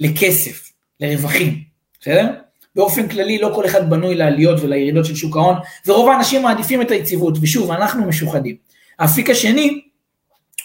לכסף, 0.00 0.72
לרווחים, 1.00 1.62
בסדר? 2.00 2.34
באופן 2.76 3.08
כללי 3.08 3.38
לא 3.38 3.50
כל 3.54 3.66
אחד 3.66 3.90
בנוי 3.90 4.14
לעליות 4.14 4.60
ולירידות 4.60 5.04
של 5.04 5.16
שוק 5.16 5.36
ההון, 5.36 5.56
ורוב 5.86 6.08
האנשים 6.08 6.42
מעדיפים 6.42 6.82
את 6.82 6.90
היציבות, 6.90 7.38
ושוב, 7.40 7.70
אנחנו 7.70 8.04
משוחדים. 8.04 8.56
האפיק 8.98 9.30
השני 9.30 9.80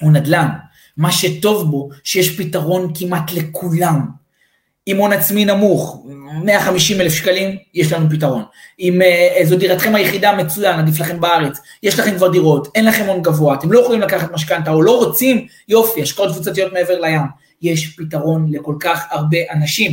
הוא 0.02 0.12
נדל"ן, 0.12 0.48
מה 0.98 1.12
שטוב 1.12 1.72
בו, 1.72 1.90
שיש 2.04 2.40
פתרון 2.40 2.92
כמעט 2.96 3.32
לכולם. 3.34 4.24
עם 4.86 4.98
הון 4.98 5.14
עצמי 5.14 5.46
נמוך, 5.46 6.06
150 6.44 7.02
אלף 7.02 7.14
שקלים, 7.14 7.58
יש 7.74 7.94
לנו 7.94 8.10
פתרון. 8.10 8.44
אם 8.80 9.02
uh, 9.02 9.46
זו 9.46 9.58
דירתכם 9.58 9.96
היחידה, 9.96 10.36
מצוין, 10.36 10.80
עדיף 10.80 11.00
לכם 11.00 11.22
בארץ. 11.22 11.60
יש 11.84 12.00
לכם 12.00 12.16
כבר 12.16 12.32
דירות, 12.32 12.68
אין 12.76 12.86
לכם 12.86 13.06
הון 13.06 13.22
גבוה, 13.22 13.56
אתם 13.56 13.72
לא 13.72 13.80
יכולים 13.80 14.02
לקחת 14.02 14.32
משכנתה 14.32 14.72
או 14.72 14.82
לא 14.82 14.98
רוצים, 14.98 15.48
יופי, 15.68 16.02
השקעות 16.02 16.32
קבוצתיות 16.32 16.74
מעבר 16.74 17.02
לים. 17.02 17.22
יש 17.62 17.96
פתרון 17.96 18.52
לכל 18.52 18.76
כך 18.80 19.06
הרבה 19.12 19.38
אנשים. 19.52 19.92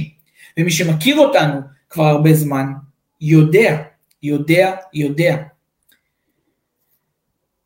ומי 0.59 0.71
שמכיר 0.71 1.19
אותנו 1.19 1.61
כבר 1.91 2.05
הרבה 2.05 2.35
זמן, 2.35 2.67
יודע, 3.21 3.83
יודע, 4.23 4.77
יודע, 4.95 5.37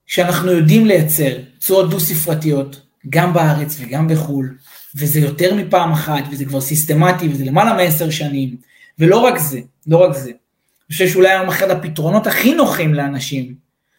שאנחנו 0.07 0.51
יודעים 0.51 0.87
לייצר 0.87 1.39
תשואות 1.59 1.91
דו-ספרתיות, 1.91 2.87
גם 3.09 3.35
בארץ 3.35 3.77
וגם 3.81 4.09
בחו"ל, 4.09 4.59
וזה 4.95 5.21
יותר 5.21 5.55
מפעם 5.55 5.93
אחת, 5.93 6.25
וזה 6.31 6.45
כבר 6.45 6.61
סיסטמטי, 6.61 7.29
וזה 7.29 7.45
למעלה 7.45 7.75
מעשר 7.75 8.11
שנים, 8.11 8.57
ולא 8.99 9.17
רק 9.17 9.39
זה, 9.39 9.61
לא 9.87 9.97
רק 9.97 10.17
זה. 10.17 10.31
אני 10.31 10.93
חושב 10.93 11.09
שאולי 11.09 11.31
היום 11.31 11.49
אחד 11.49 11.71
הפתרונות 11.71 12.27
הכי 12.27 12.55
נוחים 12.55 12.95
לאנשים, 12.95 13.55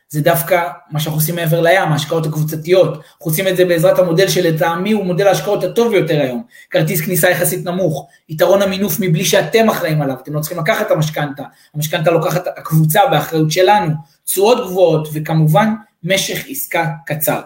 זה 0.09 0.21
דווקא 0.21 0.67
מה 0.91 0.99
שאנחנו 0.99 1.19
עושים 1.19 1.35
מעבר 1.35 1.61
לים, 1.61 1.91
ההשקעות 1.91 2.25
הקבוצתיות. 2.25 2.93
אנחנו 2.93 3.31
עושים 3.31 3.47
את 3.47 3.57
זה 3.57 3.65
בעזרת 3.65 3.99
המודל 3.99 4.27
שלטעמי 4.27 4.91
הוא 4.91 5.05
מודל 5.05 5.27
ההשקעות 5.27 5.63
הטוב 5.63 5.91
ביותר 5.91 6.21
היום. 6.21 6.43
כרטיס 6.69 7.01
כניסה 7.01 7.29
יחסית 7.29 7.65
נמוך, 7.65 8.07
יתרון 8.29 8.61
המינוף 8.61 8.97
מבלי 8.99 9.25
שאתם 9.25 9.69
אחראים 9.69 10.01
עליו, 10.01 10.15
אתם 10.23 10.33
לא 10.33 10.39
צריכים 10.39 10.59
לקחת 10.59 10.85
את 10.85 10.91
המשכנתה, 10.91 11.43
המשכנתה 11.75 12.11
לוקחת 12.11 12.47
הקבוצה 12.47 12.99
באחריות 13.11 13.51
שלנו, 13.51 13.91
תשואות 14.25 14.67
גבוהות, 14.67 15.07
וכמובן 15.13 15.73
משך 16.03 16.45
עסקה 16.49 16.87
קצר. 17.05 17.41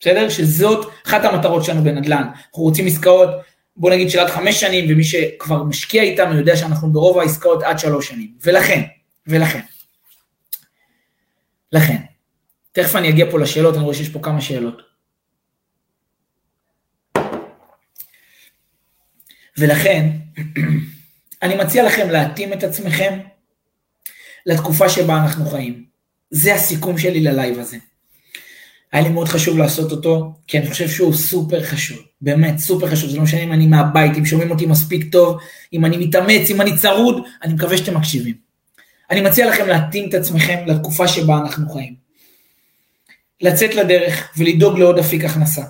בסדר? 0.00 0.28
שזאת 0.28 0.90
אחת 1.06 1.24
המטרות 1.24 1.64
שלנו 1.64 1.84
בנדל"ן. 1.84 2.22
אנחנו 2.22 2.62
רוצים 2.62 2.86
עסקאות, 2.86 3.28
בוא 3.76 3.90
נגיד 3.90 4.10
של 4.10 4.18
עד 4.18 4.30
חמש 4.30 4.60
שנים, 4.60 4.84
ומי 4.88 5.04
שכבר 5.04 5.62
משקיע 5.62 6.02
איתנו 6.02 6.38
יודע 6.38 6.56
שאנחנו 6.56 6.92
ברוב 6.92 7.18
העסקאות 7.18 7.62
עד 7.62 7.78
שלוש 7.78 8.08
שנים. 8.08 8.28
ולכן, 8.44 8.82
ולכן, 9.26 9.60
לכן, 11.72 11.96
תכף 12.72 12.96
אני 12.96 13.08
אגיע 13.08 13.30
פה 13.30 13.40
לשאלות, 13.40 13.74
אני 13.74 13.84
רואה 13.84 13.94
שיש 13.94 14.08
פה 14.08 14.18
כמה 14.22 14.40
שאלות. 14.40 14.82
ולכן, 19.58 20.10
אני 21.42 21.56
מציע 21.56 21.86
לכם 21.86 22.10
להתאים 22.10 22.52
את 22.52 22.62
עצמכם 22.62 23.18
לתקופה 24.46 24.88
שבה 24.88 25.22
אנחנו 25.22 25.50
חיים. 25.50 25.84
זה 26.30 26.54
הסיכום 26.54 26.98
שלי 26.98 27.20
ללייב 27.20 27.58
הזה. 27.58 27.76
היה 28.92 29.02
לי 29.02 29.08
מאוד 29.08 29.28
חשוב 29.28 29.58
לעשות 29.58 29.92
אותו, 29.92 30.32
כי 30.46 30.58
אני 30.58 30.70
חושב 30.70 30.88
שהוא 30.88 31.14
סופר 31.14 31.62
חשוב, 31.62 31.98
באמת 32.20 32.58
סופר 32.58 32.90
חשוב, 32.90 33.10
זה 33.10 33.16
לא 33.16 33.22
משנה 33.22 33.40
אם 33.40 33.52
אני 33.52 33.66
מהבית, 33.66 34.16
אם 34.18 34.26
שומעים 34.26 34.50
אותי 34.50 34.66
מספיק 34.66 35.12
טוב, 35.12 35.38
אם 35.72 35.84
אני 35.84 35.96
מתאמץ, 35.96 36.50
אם 36.50 36.60
אני 36.60 36.76
צרוד, 36.76 37.24
אני 37.42 37.54
מקווה 37.54 37.76
שאתם 37.76 37.96
מקשיבים. 37.96 38.49
אני 39.10 39.20
מציע 39.20 39.50
לכם 39.50 39.66
להתאים 39.66 40.08
את 40.08 40.14
עצמכם 40.14 40.58
לתקופה 40.66 41.08
שבה 41.08 41.38
אנחנו 41.38 41.70
חיים. 41.70 41.94
לצאת 43.40 43.74
לדרך 43.74 44.32
ולדאוג 44.36 44.78
לעוד 44.78 44.98
אפיק 44.98 45.24
הכנסה. 45.24 45.62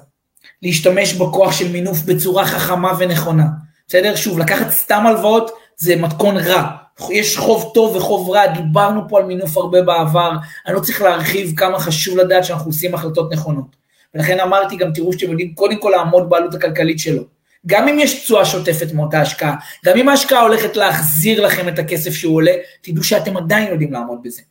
להשתמש 0.63 1.15
בכוח 1.15 1.53
של 1.53 1.73
מינוף 1.73 2.03
בצורה 2.03 2.47
חכמה 2.47 2.93
ונכונה. 2.99 3.47
בסדר? 3.89 4.17
שוב, 4.17 4.39
לקחת 4.39 4.71
סתם 4.71 5.07
הלוואות 5.07 5.51
זה 5.77 5.97
מתכון 5.97 6.37
רע. 6.37 6.71
יש 7.11 7.37
חוב 7.37 7.71
טוב 7.75 7.97
וחוב 7.97 8.31
רע, 8.31 8.47
דיברנו 8.47 9.09
פה 9.09 9.19
על 9.19 9.25
מינוף 9.25 9.57
הרבה 9.57 9.83
בעבר, 9.83 10.31
אני 10.67 10.75
לא 10.75 10.81
צריך 10.81 11.03
להרחיב 11.03 11.53
כמה 11.57 11.79
חשוב 11.79 12.19
לדעת 12.19 12.45
שאנחנו 12.45 12.67
עושים 12.67 12.95
החלטות 12.95 13.33
נכונות. 13.33 13.77
ולכן 14.15 14.41
אמרתי 14.41 14.77
גם, 14.77 14.93
תראו 14.93 15.13
שאתם 15.13 15.31
יודעים 15.31 15.55
קודם 15.55 15.81
כל 15.81 15.93
לעמוד 15.97 16.31
בעלות 16.31 16.55
הכלכלית 16.55 16.99
שלו. 16.99 17.23
גם 17.67 17.89
אם 17.89 17.99
יש 17.99 18.23
תשואה 18.23 18.45
שוטפת 18.45 18.93
מאותה 18.93 19.21
השקעה, 19.21 19.55
גם 19.85 19.97
אם 19.97 20.09
ההשקעה 20.09 20.41
הולכת 20.41 20.77
להחזיר 20.77 21.47
לכם 21.47 21.69
את 21.69 21.79
הכסף 21.79 22.11
שהוא 22.11 22.37
עולה, 22.37 22.53
תדעו 22.81 23.05
שאתם 23.05 23.37
עדיין 23.37 23.69
יודעים 23.69 23.93
לעמוד 23.93 24.19
בזה. 24.23 24.43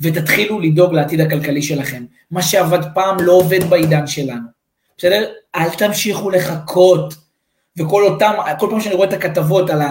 ותתחילו 0.00 0.60
לדאוג 0.60 0.94
לעתיד 0.94 1.20
הכלכלי 1.20 1.62
שלכם. 1.62 2.04
מה 2.30 2.42
שעבד 2.42 2.94
פעם 2.94 3.16
לא 3.20 3.32
עובד 3.32 3.64
בעידן 3.64 4.06
שלנו. 4.06 4.46
בסדר? 4.98 5.30
אל 5.56 5.70
תמשיכו 5.70 6.30
לחכות. 6.30 7.14
וכל 7.78 8.04
אותם, 8.04 8.32
כל 8.58 8.66
פעם 8.70 8.80
שאני 8.80 8.94
רואה 8.94 9.08
את 9.08 9.12
הכתבות 9.12 9.70
על 9.70 9.82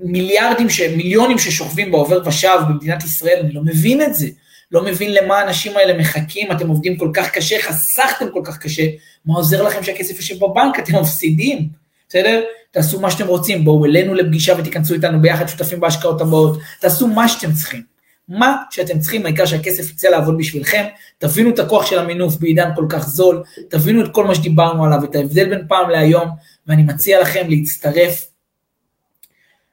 המיליארדים, 0.00 0.66
מיליונים 0.96 1.38
ששוכבים 1.38 1.90
בעובר 1.90 2.28
ושב 2.28 2.58
במדינת 2.68 3.04
ישראל, 3.04 3.40
אני 3.40 3.52
לא 3.52 3.62
מבין 3.62 4.02
את 4.02 4.14
זה. 4.14 4.26
לא 4.74 4.84
מבין 4.84 5.14
למה 5.14 5.38
האנשים 5.38 5.76
האלה 5.76 5.98
מחכים, 5.98 6.52
אתם 6.52 6.68
עובדים 6.68 6.96
כל 6.96 7.10
כך 7.14 7.30
קשה, 7.30 7.62
חסכתם 7.62 8.26
כל 8.32 8.40
כך 8.44 8.58
קשה, 8.58 8.82
מה 9.26 9.34
עוזר 9.34 9.62
לכם 9.62 9.82
שהכסף 9.82 10.16
יושב 10.16 10.34
בבנק, 10.44 10.78
אתם 10.78 10.96
מפסידים, 11.00 11.68
בסדר? 12.08 12.42
תעשו 12.70 13.00
מה 13.00 13.10
שאתם 13.10 13.26
רוצים, 13.26 13.64
בואו 13.64 13.84
אלינו 13.84 14.14
לפגישה 14.14 14.54
ותיכנסו 14.58 14.94
איתנו 14.94 15.20
ביחד 15.20 15.46
שותפים 15.46 15.80
בהשקעות 15.80 16.20
הבאות, 16.20 16.58
תעשו 16.80 17.06
מה 17.06 17.28
שאתם 17.28 17.52
צריכים. 17.52 17.82
מה 18.28 18.56
שאתם 18.70 18.98
צריכים, 18.98 19.26
העיקר 19.26 19.46
שהכסף 19.46 19.90
יצא 19.90 20.08
לעבוד 20.08 20.38
בשבילכם, 20.38 20.84
תבינו 21.18 21.50
את 21.50 21.58
הכוח 21.58 21.86
של 21.86 21.98
המינוף 21.98 22.36
בעידן 22.36 22.70
כל 22.76 22.86
כך 22.88 23.08
זול, 23.08 23.42
תבינו 23.70 24.04
את 24.04 24.12
כל 24.12 24.24
מה 24.24 24.34
שדיברנו 24.34 24.84
עליו, 24.84 25.04
את 25.04 25.16
ההבדל 25.16 25.48
בין 25.48 25.68
פעם 25.68 25.90
להיום, 25.90 26.28
ואני 26.66 26.82
מציע 26.82 27.20
לכם 27.20 27.46
להצטרף 27.48 28.26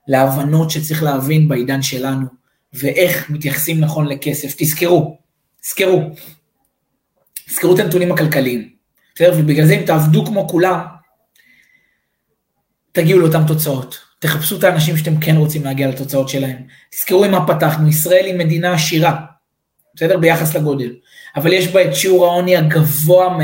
להבנות 0.07 0.71
שצריך 0.71 1.03
להבין 1.03 1.47
בעידן 1.47 1.81
שלנו, 1.81 2.40
ואיך 2.73 3.29
מתייחסים 3.29 3.79
נכון 3.79 4.07
לכסף. 4.07 4.53
תזכרו, 4.57 5.17
תזכרו, 5.61 6.01
תזכרו 7.47 7.75
את 7.75 7.79
הנתונים 7.79 8.11
הכלכליים, 8.11 8.69
בסדר? 9.15 9.33
ובגלל 9.37 9.65
זה 9.65 9.73
אם 9.73 9.85
תעבדו 9.85 10.25
כמו 10.25 10.47
כולם, 10.47 10.79
תגיעו 12.91 13.19
לאותן 13.19 13.47
תוצאות. 13.47 13.99
תחפשו 14.19 14.57
את 14.57 14.63
האנשים 14.63 14.97
שאתם 14.97 15.19
כן 15.19 15.35
רוצים 15.35 15.63
להגיע 15.63 15.87
לתוצאות 15.87 16.29
שלהם. 16.29 16.57
תזכרו 16.91 17.25
עם 17.25 17.31
מה 17.31 17.47
פתחנו, 17.47 17.89
ישראל 17.89 18.25
היא 18.25 18.35
מדינה 18.35 18.73
עשירה, 18.73 19.19
בסדר? 19.95 20.17
ביחס 20.17 20.55
לגודל. 20.55 20.95
אבל 21.35 21.53
יש 21.53 21.67
בה 21.67 21.85
את 21.85 21.95
שיעור 21.95 22.25
העוני 22.25 22.57
הגבוה, 22.57 23.37
מ... 23.37 23.41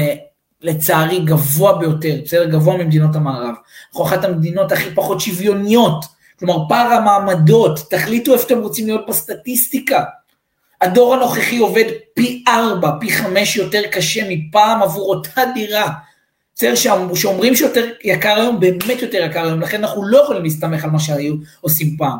לצערי, 0.61 1.19
גבוה 1.19 1.77
ביותר, 1.77 2.19
בסדר? 2.23 2.45
גבוה 2.45 2.77
ממדינות 2.77 3.15
המערב. 3.15 3.55
אנחנו 3.89 4.05
אחת 4.05 4.23
המדינות 4.23 4.71
הכי 4.71 4.89
פחות 4.95 5.21
שוויוניות, 5.21 6.05
כלומר 6.39 6.69
פער 6.69 6.93
המעמדות, 6.93 7.79
תחליטו 7.89 8.33
איפה 8.33 8.43
אתם 8.45 8.59
רוצים 8.59 8.87
להיות 8.87 9.07
בסטטיסטיקה. 9.07 10.03
הדור 10.81 11.13
הנוכחי 11.13 11.57
עובד 11.57 11.85
פי 12.13 12.43
ארבע, 12.47 12.91
פי 12.99 13.11
חמש 13.11 13.55
יותר 13.55 13.81
קשה 13.91 14.21
מפעם 14.29 14.83
עבור 14.83 15.15
אותה 15.15 15.41
דירה. 15.53 15.89
בסדר, 16.55 16.75
שאומרים 17.15 17.55
שיותר 17.55 17.85
יקר 18.03 18.35
היום, 18.35 18.59
באמת 18.59 19.01
יותר 19.01 19.17
יקר 19.17 19.45
היום, 19.45 19.61
לכן 19.61 19.83
אנחנו 19.83 20.07
לא 20.07 20.17
יכולים 20.17 20.43
להסתמך 20.43 20.83
על 20.83 20.89
מה 20.89 20.99
שהיו 20.99 21.35
עושים 21.61 21.97
פעם. 21.97 22.17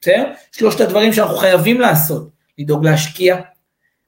בסדר? 0.00 0.24
שלושת 0.52 0.80
הדברים 0.80 1.12
שאנחנו 1.12 1.36
חייבים 1.36 1.80
לעשות, 1.80 2.28
לדאוג 2.58 2.84
להשקיע, 2.84 3.36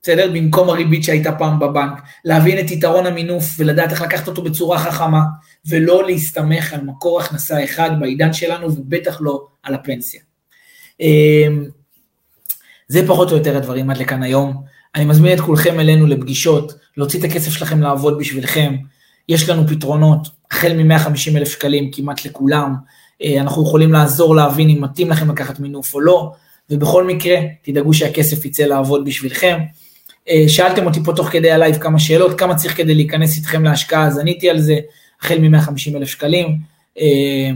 בסדר? 0.09 0.31
במקום 0.35 0.69
הריבית 0.69 1.05
שהייתה 1.05 1.33
פעם 1.33 1.59
בבנק, 1.59 2.03
להבין 2.25 2.59
את 2.59 2.71
יתרון 2.71 3.07
המינוף 3.07 3.45
ולדעת 3.59 3.91
איך 3.91 4.03
לקחת 4.03 4.29
אותו 4.29 4.43
בצורה 4.43 4.79
חכמה, 4.79 5.21
ולא 5.67 6.07
להסתמך 6.07 6.73
על 6.73 6.81
מקור 6.81 7.21
הכנסה 7.21 7.65
אחד 7.65 7.91
בעידן 8.01 8.33
שלנו, 8.33 8.73
ובטח 8.73 9.19
לא 9.21 9.47
על 9.63 9.75
הפנסיה. 9.75 10.21
אמ, 11.01 11.65
זה 12.89 13.07
פחות 13.07 13.33
או 13.33 13.37
יותר 13.37 13.57
הדברים 13.57 13.91
עד 13.91 13.97
לכאן 13.97 14.23
היום. 14.23 14.63
אני 14.95 15.05
מזמין 15.05 15.33
את 15.33 15.41
כולכם 15.41 15.81
אלינו 15.81 16.07
לפגישות, 16.07 16.73
להוציא 16.97 17.19
את 17.19 17.25
הכסף 17.25 17.51
שלכם 17.51 17.81
לעבוד 17.81 18.19
בשבילכם. 18.19 18.77
יש 19.29 19.49
לנו 19.49 19.67
פתרונות, 19.67 20.29
החל 20.51 20.83
מ-150 20.83 21.37
אלף 21.37 21.49
שקלים 21.49 21.91
כמעט 21.93 22.25
לכולם. 22.25 22.75
אה, 23.23 23.41
אנחנו 23.41 23.63
יכולים 23.63 23.93
לעזור 23.93 24.37
להבין 24.37 24.69
אם 24.69 24.83
מתאים 24.85 25.11
לכם 25.11 25.31
לקחת 25.31 25.61
מינוף 25.61 25.95
או 25.95 26.01
לא, 26.01 26.33
ובכל 26.71 27.05
מקרה, 27.05 27.37
תדאגו 27.63 27.95
שהכסף 27.95 28.45
יצא 28.45 28.63
לעבוד 28.63 29.05
בשבילכם. 29.05 29.59
אה, 30.31 30.45
שאלתם 30.49 30.87
אותי 30.87 31.01
פה 31.05 31.13
תוך 31.13 31.29
כדי 31.29 31.51
הלייב 31.51 31.77
כמה 31.77 31.99
שאלות, 31.99 32.39
כמה 32.39 32.55
צריך 32.55 32.77
כדי 32.77 32.95
להיכנס 32.95 33.37
איתכם 33.37 33.65
להשקעה, 33.65 34.07
אז 34.07 34.19
עניתי 34.19 34.51
על 34.51 34.61
זה, 34.61 34.79
החל 35.21 35.39
מ-150 35.39 35.97
אלף 35.97 36.09
שקלים. 36.09 36.59
אה, 37.01 37.51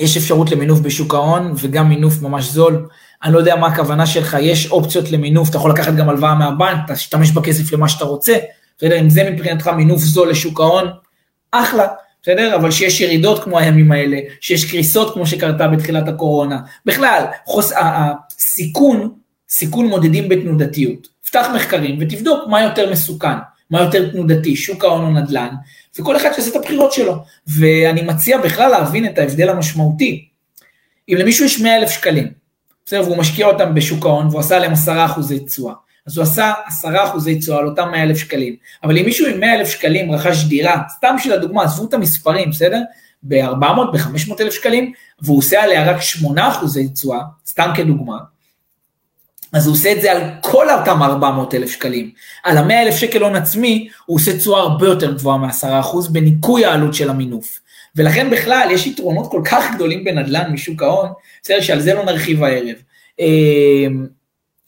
יש 0.00 0.16
אפשרות 0.16 0.50
למינוף 0.50 0.80
בשוק 0.80 1.14
ההון 1.14 1.52
וגם 1.56 1.88
מינוף 1.88 2.22
ממש 2.22 2.44
זול. 2.44 2.86
אני 3.24 3.32
לא 3.32 3.38
יודע 3.38 3.56
מה 3.56 3.66
הכוונה 3.66 4.06
שלך, 4.06 4.36
יש 4.40 4.70
אופציות 4.70 5.10
למינוף, 5.10 5.48
אתה 5.50 5.56
יכול 5.56 5.70
לקחת 5.70 5.94
גם 5.94 6.08
הלוואה 6.08 6.34
מהבנק, 6.34 6.92
תשתמש 6.92 7.30
בכסף 7.30 7.72
למה 7.72 7.88
שאתה 7.88 8.04
רוצה, 8.04 8.36
בסדר? 8.78 9.00
אם 9.00 9.10
זה 9.10 9.30
מבחינתך 9.30 9.66
מינוף 9.68 9.98
זול 9.98 10.30
לשוק 10.30 10.60
ההון, 10.60 10.88
אחלה, 11.50 11.86
בסדר? 12.22 12.56
אבל 12.56 12.70
שיש 12.70 13.00
ירידות 13.00 13.44
כמו 13.44 13.58
הימים 13.58 13.92
האלה, 13.92 14.18
שיש 14.40 14.70
קריסות 14.70 15.14
כמו 15.14 15.26
שקרתה 15.26 15.68
בתחילת 15.68 16.08
הקורונה. 16.08 16.58
בכלל, 16.86 17.24
חוס... 17.44 17.72
הסיכון, 17.76 19.10
סיכון 19.48 19.86
מודדים 19.86 20.28
בתנודתיות. 20.28 21.08
תפתח 21.30 21.46
מחקרים 21.54 21.98
ותבדוק 22.00 22.48
מה 22.48 22.62
יותר 22.62 22.92
מסוכן, 22.92 23.36
מה 23.70 23.80
יותר 23.80 24.10
תנודתי, 24.10 24.56
שוק 24.56 24.84
ההון 24.84 25.04
או 25.04 25.20
נדל"ן, 25.20 25.54
וכל 25.98 26.16
אחד 26.16 26.32
שיעשה 26.32 26.50
את 26.50 26.56
הבחירות 26.56 26.92
שלו. 26.92 27.24
ואני 27.46 28.02
מציע 28.02 28.38
בכלל 28.38 28.70
להבין 28.70 29.06
את 29.06 29.18
ההבדל 29.18 29.48
המשמעותי. 29.48 30.28
אם 31.08 31.16
למישהו 31.18 31.44
יש 31.44 31.60
100 31.60 31.76
אלף 31.76 31.90
שקלים, 31.90 32.28
בסדר, 32.86 33.02
והוא 33.02 33.16
משקיע 33.16 33.46
אותם 33.46 33.74
בשוק 33.74 34.06
ההון 34.06 34.26
והוא 34.26 34.40
עשה 34.40 34.56
עליהם 34.56 34.72
10 34.72 35.04
אחוזי 35.04 35.44
תשואה, 35.44 35.74
אז 36.06 36.16
הוא 36.16 36.22
עשה 36.22 36.52
10 36.66 37.04
אחוזי 37.04 37.38
תשואה 37.38 37.58
על 37.58 37.66
אותם 37.66 37.88
100 37.90 38.02
אלף 38.02 38.16
שקלים. 38.16 38.56
אבל 38.84 38.98
אם 38.98 39.04
מישהו 39.04 39.26
עם 39.26 39.40
100 39.40 39.54
אלף 39.54 39.68
שקלים 39.68 40.12
רכש 40.12 40.44
דירה, 40.44 40.82
סתם 40.96 41.14
בשביל 41.18 41.32
הדוגמה, 41.32 41.62
עזבו 41.62 41.88
את 41.88 41.94
המספרים, 41.94 42.50
בסדר? 42.50 42.80
ב-400, 43.22 43.92
ב-500 43.92 44.40
אלף 44.40 44.54
שקלים, 44.54 44.92
והוא 45.22 45.38
עושה 45.38 45.62
עליה 45.62 45.90
רק 45.90 46.00
8 46.00 46.48
אחוזי 46.48 46.88
תשואה, 46.88 47.20
סתם 47.46 47.70
כדוגמה, 47.76 48.18
אז 49.52 49.66
הוא 49.66 49.74
עושה 49.74 49.92
את 49.92 50.02
זה 50.02 50.12
על 50.12 50.22
כל 50.40 50.70
אותם 50.70 51.02
400 51.02 51.54
אלף 51.54 51.70
שקלים. 51.70 52.10
על 52.44 52.56
ה-100 52.56 52.72
אלף 52.72 52.96
שקל 52.96 53.22
הון 53.22 53.36
עצמי, 53.36 53.88
הוא 54.06 54.16
עושה 54.16 54.38
תשואה 54.38 54.60
הרבה 54.60 54.86
יותר 54.86 55.14
גבוהה 55.14 55.38
מ-10% 55.38 56.10
בניכוי 56.10 56.64
העלות 56.64 56.94
של 56.94 57.10
המינוף. 57.10 57.60
ולכן 57.96 58.30
בכלל 58.30 58.68
יש 58.70 58.86
יתרונות 58.86 59.30
כל 59.30 59.42
כך 59.44 59.74
גדולים 59.74 60.04
בנדל"ן 60.04 60.52
משוק 60.52 60.82
ההון, 60.82 61.08
בסדר 61.42 61.60
שעל 61.60 61.80
זה 61.80 61.94
לא 61.94 62.04
נרחיב 62.04 62.44
הערב. 62.44 62.76
אמ, 63.18 64.06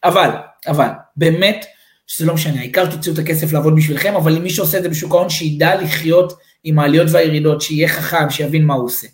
אבל, 0.05 0.31
אבל, 0.69 0.89
באמת, 1.17 1.67
שזה 2.07 2.27
לא 2.27 2.35
משנה, 2.35 2.61
העיקר 2.61 2.87
תוציאו 2.87 3.15
את 3.15 3.19
הכסף 3.19 3.53
לעבוד 3.53 3.77
בשבילכם, 3.77 4.15
אבל 4.15 4.39
מי 4.39 4.51
שעושה 4.51 4.79
את 4.79 4.83
זה 4.83 4.89
בשוק 4.89 5.15
ההון, 5.15 5.31
שידע 5.31 5.83
לחיות 5.83 6.33
עם 6.65 6.79
העליות 6.79 7.07
והירידות, 7.11 7.61
שיהיה 7.61 7.89
חכם, 7.89 8.31
שיבין 8.31 8.65
מה 8.65 8.75
הוא 8.75 8.85
עושה. 8.85 9.07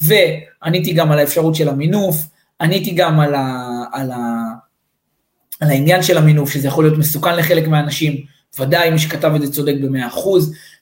ועניתי 0.00 0.92
גם 0.92 1.12
על 1.12 1.18
האפשרות 1.18 1.54
של 1.54 1.68
המינוף, 1.68 2.16
עניתי 2.60 2.90
גם 2.90 3.20
על, 3.20 3.34
ה, 3.34 3.68
על, 3.92 4.10
ה, 4.10 4.18
על 5.60 5.70
העניין 5.70 6.02
של 6.02 6.18
המינוף, 6.18 6.50
שזה 6.50 6.68
יכול 6.68 6.84
להיות 6.84 6.98
מסוכן 6.98 7.36
לחלק 7.36 7.68
מהאנשים, 7.68 8.24
ודאי 8.58 8.90
מי 8.90 8.98
שכתב 8.98 9.32
את 9.34 9.40
זה 9.40 9.52
צודק 9.52 9.74
ב-100%. 9.82 10.18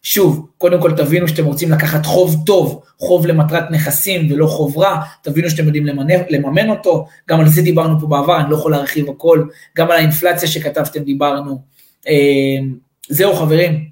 שוב, 0.03 0.49
קודם 0.59 0.83
כל 0.83 0.93
תבינו 0.97 1.29
שאתם 1.29 1.45
רוצים 1.45 1.71
לקחת 1.71 2.07
חוב 2.07 2.43
טוב, 2.47 2.83
חוב 2.99 3.27
למטרת 3.27 3.71
נכסים 3.71 4.33
ולא 4.33 4.47
חוב 4.47 4.79
רע, 4.79 5.03
תבינו 5.23 5.51
שאתם 5.51 5.67
יודעים. 5.67 5.87
לממן 6.31 6.71
אותו, 6.71 7.07
גם 7.29 7.41
על 7.41 7.49
זה 7.49 7.63
דיברנו 7.63 8.01
פה 8.01 8.07
בעבר, 8.07 8.41
אני 8.41 8.51
לא 8.51 8.57
יכול 8.57 8.73
להרחיב 8.73 9.11
הכל, 9.11 9.45
גם 9.77 9.91
על 9.91 9.97
האינפלציה 9.97 10.49
שכתבתם 10.49 11.03
דיברנו. 11.03 11.63
אמ, 12.09 12.75
זהו 13.09 13.35
חברים, 13.35 13.85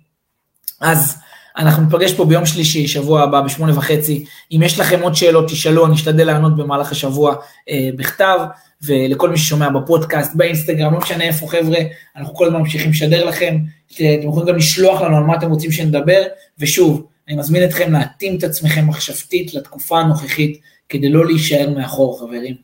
אז 0.81 1.17
אנחנו 1.61 1.83
ניפגש 1.83 2.13
פה 2.13 2.25
ביום 2.25 2.47
שלישי, 2.47 2.89
שבוע 2.89 3.23
הבא, 3.23 3.41
בשמונה 3.41 3.79
וחצי. 3.79 4.25
אם 4.53 4.63
יש 4.65 4.81
לכם 4.81 5.01
עוד 5.03 5.15
שאלות, 5.15 5.49
תשאלו, 5.49 5.87
אני 5.87 5.95
אשתדל 5.95 6.27
לענות 6.27 6.57
במהלך 6.57 6.93
השבוע 6.93 7.35
אה, 7.71 7.89
בכתב. 7.97 8.39
ולכל 8.83 9.31
מי 9.31 9.39
ששומע 9.39 9.69
בפודקאסט, 9.69 10.35
באינסטגרם, 10.35 10.93
לא 10.93 10.99
משנה 10.99 11.25
איפה 11.25 11.47
חבר'ה, 11.47 11.79
אנחנו 12.17 12.35
כל 12.35 12.47
הזמן 12.47 12.59
ממשיכים 12.59 12.91
לשדר 12.91 13.25
לכם, 13.25 13.59
אתם 13.95 14.29
יכולים 14.29 14.49
גם 14.49 14.57
לשלוח 14.57 15.01
לנו 15.01 15.17
על 15.17 15.23
מה 15.23 15.37
אתם 15.37 15.51
רוצים 15.51 15.73
שנדבר, 15.73 16.23
ושוב, 16.59 17.07
אני 17.29 17.37
מזמין 17.37 17.65
אתכם 17.65 17.93
להתאים 17.93 18.39
את 18.39 18.45
עצמכם 18.45 18.87
מחשבתית 18.87 19.55
לתקופה 19.55 20.01
הנוכחית, 20.01 20.61
כדי 20.89 21.09
לא 21.09 21.27
להישאר 21.27 21.71
מאחור 21.77 22.21
חברים. 22.21 22.55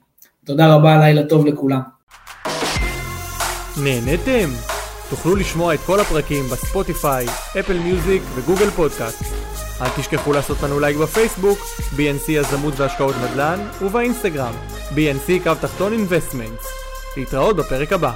תודה 0.45 0.75
רבה, 0.75 0.99
לילה 0.99 1.23
טוב 1.25 1.47
לכולם. 1.47 1.81
נהנתם? 3.77 4.76
תוכלו 5.11 5.37
לשמוע 5.37 5.75
את 5.75 5.81
כל 5.87 6.01
הפרקים 6.01 6.45
בספוטיפיי, 6.49 7.27
Apple 7.61 7.79
Music 7.79 8.23
ו 8.35 8.40
Google 8.40 8.71
Podcast. 8.71 9.23
אל 9.81 9.89
תשכחו 9.97 10.33
לעשות 10.33 10.63
לנו 10.63 10.81
לייק 10.81 10.97
בפייסבוק, 10.97 11.59
BNC 11.97 12.29
יזמות 12.29 12.75
והשקעות 12.77 13.15
נדל"ן, 13.17 13.69
ובאינסטגרם, 13.83 14.55
BNC 14.91 15.43
קו 15.43 15.55
תחתון 15.61 15.93
investments. 15.93 16.67
להתראות 17.17 17.57
בפרק 17.57 17.93
הבא. 17.93 18.13